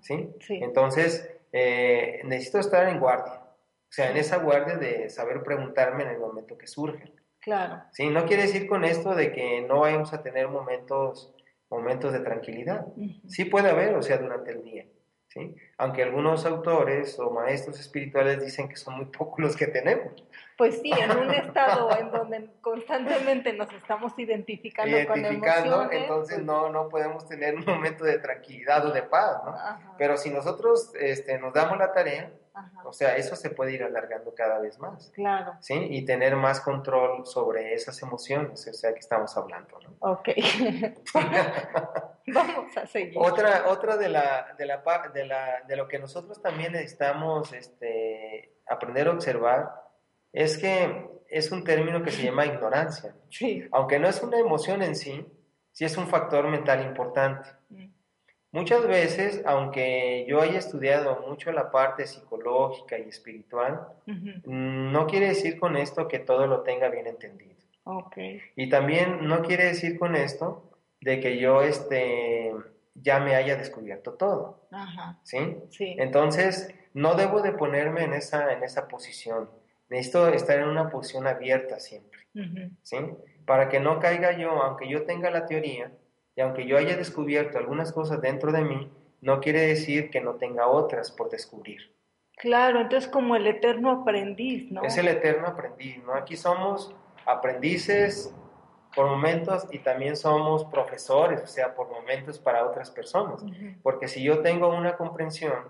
[0.00, 0.34] ¿sí?
[0.40, 6.02] sí, Entonces, eh, necesito estar en guardia, o sea, en esa guardia de saber preguntarme
[6.02, 7.12] en el momento que surge.
[7.38, 8.08] claro, ¿sí?
[8.08, 11.32] No quiere decir con esto de que no vayamos a tener momentos,
[11.72, 12.86] momentos de tranquilidad.
[13.26, 14.86] Sí puede haber, o sea, durante el día,
[15.28, 15.54] ¿sí?
[15.78, 20.12] Aunque algunos autores o maestros espirituales dicen que son muy pocos los que tenemos.
[20.58, 26.02] Pues sí, en un estado en donde constantemente nos estamos identificando, Identificando, con emociones.
[26.02, 29.50] entonces pues, no, no podemos tener un momento de tranquilidad o de paz, ¿no?
[29.52, 33.72] Ajá, Pero si nosotros este, nos damos la tarea, ajá, o sea, eso se puede
[33.72, 35.74] ir alargando cada vez más, claro, ¿sí?
[35.74, 39.96] Y tener más control sobre esas emociones, o sea, que estamos hablando, ¿no?
[40.00, 40.28] ok.
[42.26, 43.14] Vamos a seguir.
[43.16, 44.82] Otra, otra de, la, de, la,
[45.12, 49.70] de, la, de lo que nosotros también necesitamos este, aprender a observar
[50.32, 53.14] es que es un término que se llama ignorancia.
[53.30, 55.26] Sí, Aunque no es una emoción en sí,
[55.72, 57.48] sí es un factor mental importante.
[57.70, 57.86] mm,
[58.52, 63.88] Muchas veces, aunque yo haya estudiado mucho la parte psicológica y espiritual,
[64.44, 67.56] no quiere decir con esto que todo lo tenga bien entendido.
[67.84, 68.42] Okay.
[68.54, 72.52] Y también no quiere decir con esto de que yo este,
[72.94, 74.68] ya me haya descubierto todo.
[74.70, 75.18] Ajá.
[75.22, 75.56] ¿sí?
[75.70, 75.96] Sí.
[75.98, 79.48] Entonces, no debo de ponerme en esa, en esa posición.
[79.88, 82.20] Necesito estar en una posición abierta siempre.
[82.82, 82.98] ¿sí?
[83.46, 85.90] Para que no caiga yo, aunque yo tenga la teoría
[86.34, 90.34] y aunque yo haya descubierto algunas cosas dentro de mí, no quiere decir que no
[90.34, 91.94] tenga otras por descubrir.
[92.36, 94.82] Claro, entonces como el eterno aprendiz, ¿no?
[94.82, 96.14] Es el eterno aprendiz, ¿no?
[96.14, 98.34] Aquí somos aprendices
[98.94, 103.44] por momentos y también somos profesores, o sea, por momentos para otras personas.
[103.82, 105.68] Porque si yo tengo una comprensión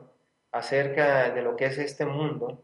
[0.50, 2.62] acerca de lo que es este mundo,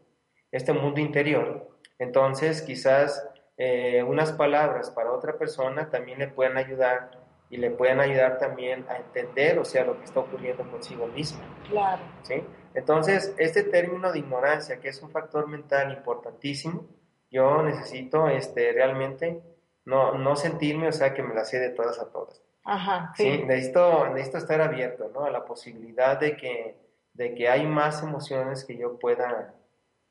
[0.51, 3.27] este mundo interior, entonces quizás
[3.57, 7.11] eh, unas palabras para otra persona también le pueden ayudar
[7.49, 11.39] y le pueden ayudar también a entender, o sea, lo que está ocurriendo consigo mismo.
[11.69, 12.01] Claro.
[12.23, 12.43] ¿sí?
[12.73, 16.85] Entonces, este término de ignorancia, que es un factor mental importantísimo,
[17.31, 19.41] yo necesito este, realmente
[19.85, 22.41] no, no sentirme, o sea, que me la sé de todas a todas.
[22.63, 23.43] Ajá, Sí, sí.
[23.45, 25.23] necesito, necesito estar abierto, ¿no?
[25.25, 26.75] A la posibilidad de que,
[27.13, 29.55] de que hay más emociones que yo pueda,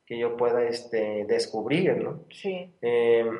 [0.04, 2.24] que yo pueda este, descubrir, ¿no?
[2.30, 3.30] Sí, Eh,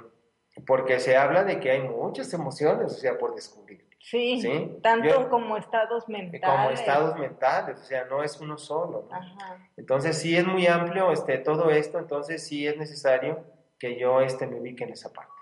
[0.66, 5.08] porque se habla de que hay muchas emociones, o sea, por descubrir, sí, Sí, tanto
[5.08, 6.56] yo- como estados eh, mentales.
[6.56, 9.16] como estados mentales, o sea, no es uno solo, ¿no?
[9.16, 13.44] Ajá, Entonces sí es muy amplio este, todo esto, entonces sí es necesario
[13.78, 15.32] que yo este, me ubique en esa parte.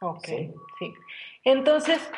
[0.00, 0.54] ok, Sí.
[0.78, 0.94] sí.
[1.44, 2.10] Entonces,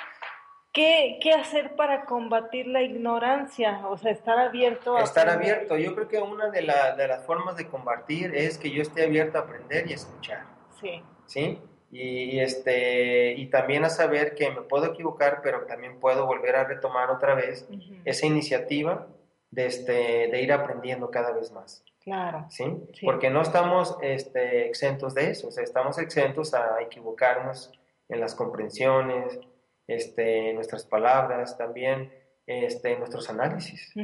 [0.73, 3.87] ¿qué, qué hacer para combatir la ignorancia?
[3.89, 5.03] O sea, estar abierto a...
[5.03, 5.55] Estar aprender.
[5.55, 8.83] abierto, yo creo que una de, la- de las formas de combatir es que yo
[8.83, 10.45] esté abierto a aprender y a escuchar.
[10.81, 11.59] Sí, ¿sí?
[11.99, 16.57] Y, y, este, y también a saber que me puedo equivocar, pero también puedo volver
[16.57, 17.67] a retomar otra vez
[18.05, 19.07] esa iniciativa
[19.51, 22.45] de, este, de ir aprendiendo cada vez más, claro.
[22.51, 22.65] ¿sí?
[22.93, 23.07] Sí.
[23.07, 27.73] Porque no estamos este, exentos de eso, o sea, estamos exentos a equivocarnos
[28.11, 29.41] en las comprensiones,
[29.87, 32.13] este, en nuestras palabras, también
[32.47, 33.95] este, en nuestros análisis.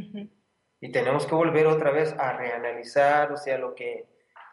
[0.81, 4.07] Y tenemos que volver otra vez a reanalizar, o sea, lo que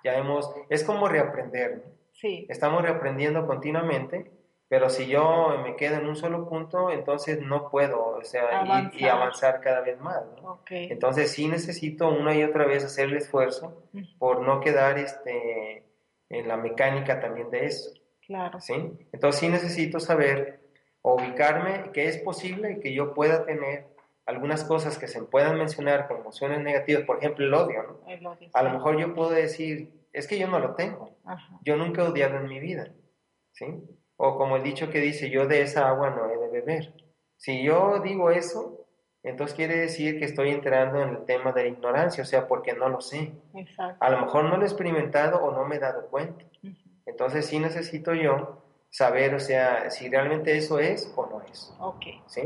[0.04, 1.99] ya hemos, es como reaprender, ¿no?
[2.20, 4.32] Sí, Estamos reaprendiendo continuamente,
[4.68, 8.68] pero si yo me quedo en un solo punto, entonces no puedo, o sea, ir
[9.00, 9.10] y Avanzar.
[9.12, 10.52] avanzar cada vez más, ¿no?
[10.54, 10.68] ok.
[10.72, 13.84] Entonces sí necesito una y otra vez hacer el esfuerzo
[14.20, 15.84] por no quedar este,
[16.30, 17.92] en la mecánica también de eso,
[18.28, 18.60] Claro.
[18.60, 18.76] ¿sí?
[19.12, 20.60] Entonces sí necesito saber
[21.02, 23.88] ubicarme que es posible que yo pueda tener
[24.26, 28.12] algunas cosas que se puedan mencionar como emociones negativas, por ejemplo el odio, ¿no?
[28.12, 28.76] el odio, A lo sí.
[28.76, 32.38] mejor yo puedo decir, es que yo no lo tengo, Ajá, yo nunca he odiado
[32.38, 32.92] en mi vida,
[33.52, 33.66] ¿sí?
[34.18, 36.94] O como el dicho que dice, yo de esa agua no he de beber.
[37.38, 38.86] Si yo digo eso,
[39.24, 42.74] entonces quiere decir que estoy entrando en el tema de la ignorancia, o sea, porque
[42.74, 43.32] no lo sé.
[43.54, 43.98] exacto.
[44.04, 46.46] A lo mejor no lo he experimentado o no me he dado cuenta.
[47.06, 52.06] Entonces sí necesito yo saber, o sea, si realmente eso es o no es, Ok.
[52.28, 52.42] ¿sí?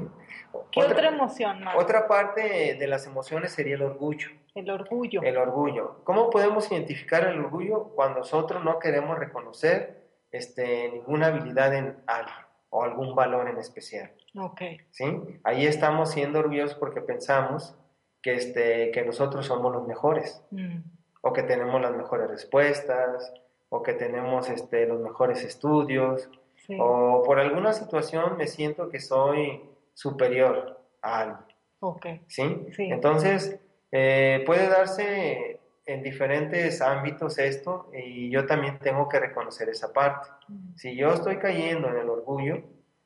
[0.72, 1.76] ¿Qué otra, emoción más?
[1.76, 4.30] Otra parte de las emociones sería el orgullo.
[4.56, 5.22] El orgullo.
[5.24, 6.04] El orgullo.
[6.04, 12.36] ¿Cómo podemos identificar el orgullo cuando nosotros no queremos reconocer este, ninguna habilidad en alguien
[12.70, 14.12] o algún valor en especial?
[14.38, 14.62] Ok.
[14.92, 15.06] ¿sí?
[15.44, 17.76] Ahí estamos siendo orgullosos porque pensamos
[18.22, 20.80] que, este, que nosotros somos los mejores mm,
[21.22, 23.34] o que tenemos las mejores respuestas
[23.70, 26.30] o que tenemos este, los mejores estudios
[26.68, 26.78] sí.
[26.80, 29.62] o por alguna situación me siento que soy
[29.96, 31.58] superior a alguien.
[31.80, 32.06] Ok.
[32.28, 32.68] ¿sí?
[32.76, 32.84] Sí.
[32.92, 33.60] Entonces,
[33.96, 40.30] eh, puede darse en diferentes ámbitos esto y yo también tengo que reconocer esa parte.
[40.76, 42.64] Si yo estoy cayendo en el orgullo,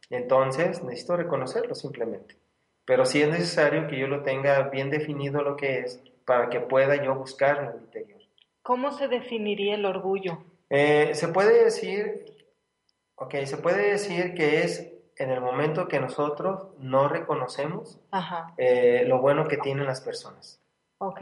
[0.09, 2.37] entonces necesito reconocerlo simplemente.
[2.85, 6.61] Pero sí es necesario que yo lo tenga bien definido lo que es para que
[6.61, 8.21] pueda yo buscarlo en el interior.
[8.61, 10.37] ¿Cómo se definiría el orgullo?
[10.69, 12.33] Eh, se puede decir,
[13.15, 17.99] ok, se puede decir que es en el momento que nosotros no reconocemos
[18.57, 20.61] eh, lo bueno que tienen las personas,
[20.99, 21.21] Ok.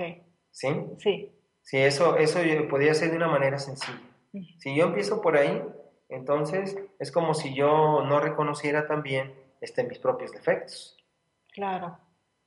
[0.51, 0.67] ¿sí?
[0.99, 1.31] Sí.
[1.61, 3.99] Sí, eso, eso podría ser de una manera sencilla.
[4.59, 5.63] Si yo empiezo por ahí,
[6.09, 10.97] entonces es como si yo no reconociera también este, mis propios defectos,
[11.53, 11.97] Claro.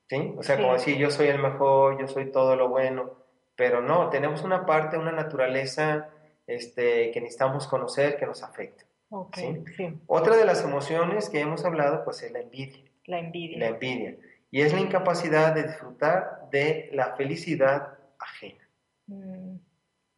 [0.09, 0.35] ¿sí?
[0.37, 0.63] O sea, Sí.
[0.63, 3.11] como decir yo soy el mejor, yo soy todo lo bueno,
[3.57, 6.11] pero no, tenemos una parte, una naturaleza
[6.47, 8.85] este, que necesitamos conocer que nos afecta.
[9.11, 9.37] Ok.
[9.37, 9.65] Sí.
[9.77, 9.99] Sí.
[10.07, 13.59] Otra de las emociones que hemos hablado, pues es la envidia, La envidia.
[13.59, 14.17] la envidia,
[14.51, 18.69] y es la incapacidad de disfrutar de la felicidad ajena.
[19.07, 19.57] Mm,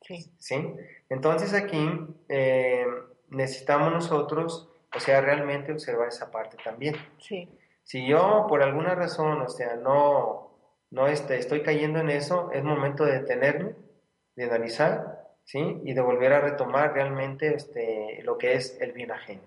[0.03, 0.33] sí.
[0.39, 0.75] ¿sí?
[1.09, 1.89] Entonces aquí
[2.29, 2.87] eh,
[3.29, 6.95] necesitamos nosotros, o sea, realmente observar esa parte también.
[7.19, 7.49] Sí.
[7.83, 10.55] Si yo por alguna razón, o sea, no,
[10.91, 13.75] no este, estoy cayendo en eso, es momento de detenerme,
[14.37, 15.81] de analizar, ¿sí?
[15.85, 19.43] Y de volver a retomar realmente este, lo que es el bien ajeno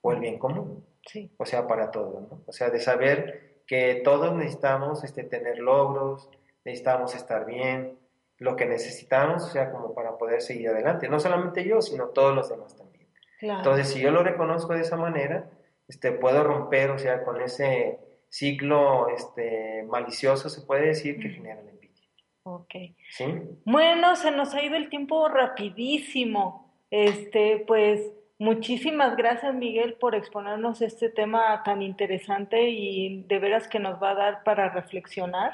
[0.00, 0.84] o el bien común.
[1.06, 1.30] Sí.
[1.36, 2.42] O sea, para todos, ¿no?
[2.46, 6.30] O sea, de saber que todos necesitamos este, tener logros,
[6.64, 7.98] necesitamos estar bien,
[8.38, 11.08] lo que necesitamos, o sea, como para poder seguir adelante.
[11.08, 13.08] No solamente yo, sino todos los demás también.
[13.38, 13.58] Claro.
[13.60, 15.50] Entonces, si yo lo reconozco de esa manera,
[15.88, 17.98] este, puedo romper, o sea, con ese
[18.28, 22.02] ciclo este, malicioso, se puede decir, que genera la envidia.
[22.42, 22.74] Ok.
[23.10, 23.26] ¿Sí?
[23.64, 26.74] Bueno, se nos ha ido el tiempo rapidísimo.
[26.90, 33.78] Este, pues muchísimas gracias, Miguel, por exponernos este tema tan interesante y de veras que
[33.78, 35.52] nos va a dar para reflexionar.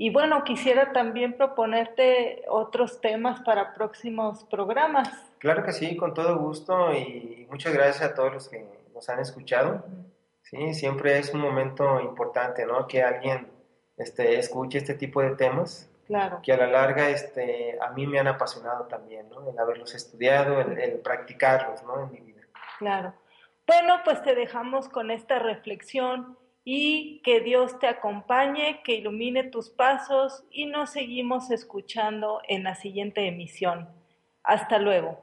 [0.00, 5.08] Y bueno, quisiera también proponerte otros temas para próximos programas.
[5.38, 9.18] Claro que sí, con todo gusto y muchas gracias a todos los que nos han
[9.18, 9.84] escuchado.
[10.42, 12.86] Sí, siempre es un momento importante, ¿no?
[12.86, 13.48] Que alguien
[13.96, 16.40] este, escuche este tipo de temas, Claro.
[16.42, 19.50] que a la larga este, a mí me han apasionado también, ¿no?
[19.50, 22.04] El haberlos estudiado, el, el practicarlos, ¿no?
[22.04, 22.40] En mi vida.
[22.78, 23.14] Claro.
[23.66, 29.68] Bueno, pues te dejamos con esta reflexión y que Dios te acompañe, que ilumine tus
[29.68, 33.88] pasos y nos seguimos escuchando en la siguiente emisión.
[34.42, 35.22] Hasta luego.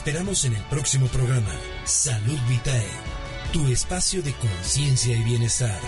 [0.00, 1.52] Esperamos en el próximo programa,
[1.84, 2.88] Salud Vitae,
[3.52, 5.78] tu espacio de conciencia y bienestar.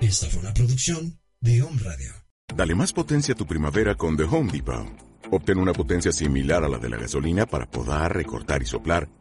[0.00, 2.14] Esta fue una producción de Home Radio.
[2.56, 4.86] Dale más potencia a tu primavera con The Home Depot.
[5.30, 9.10] Obtén una potencia similar a la de la gasolina para podar, recortar y soplar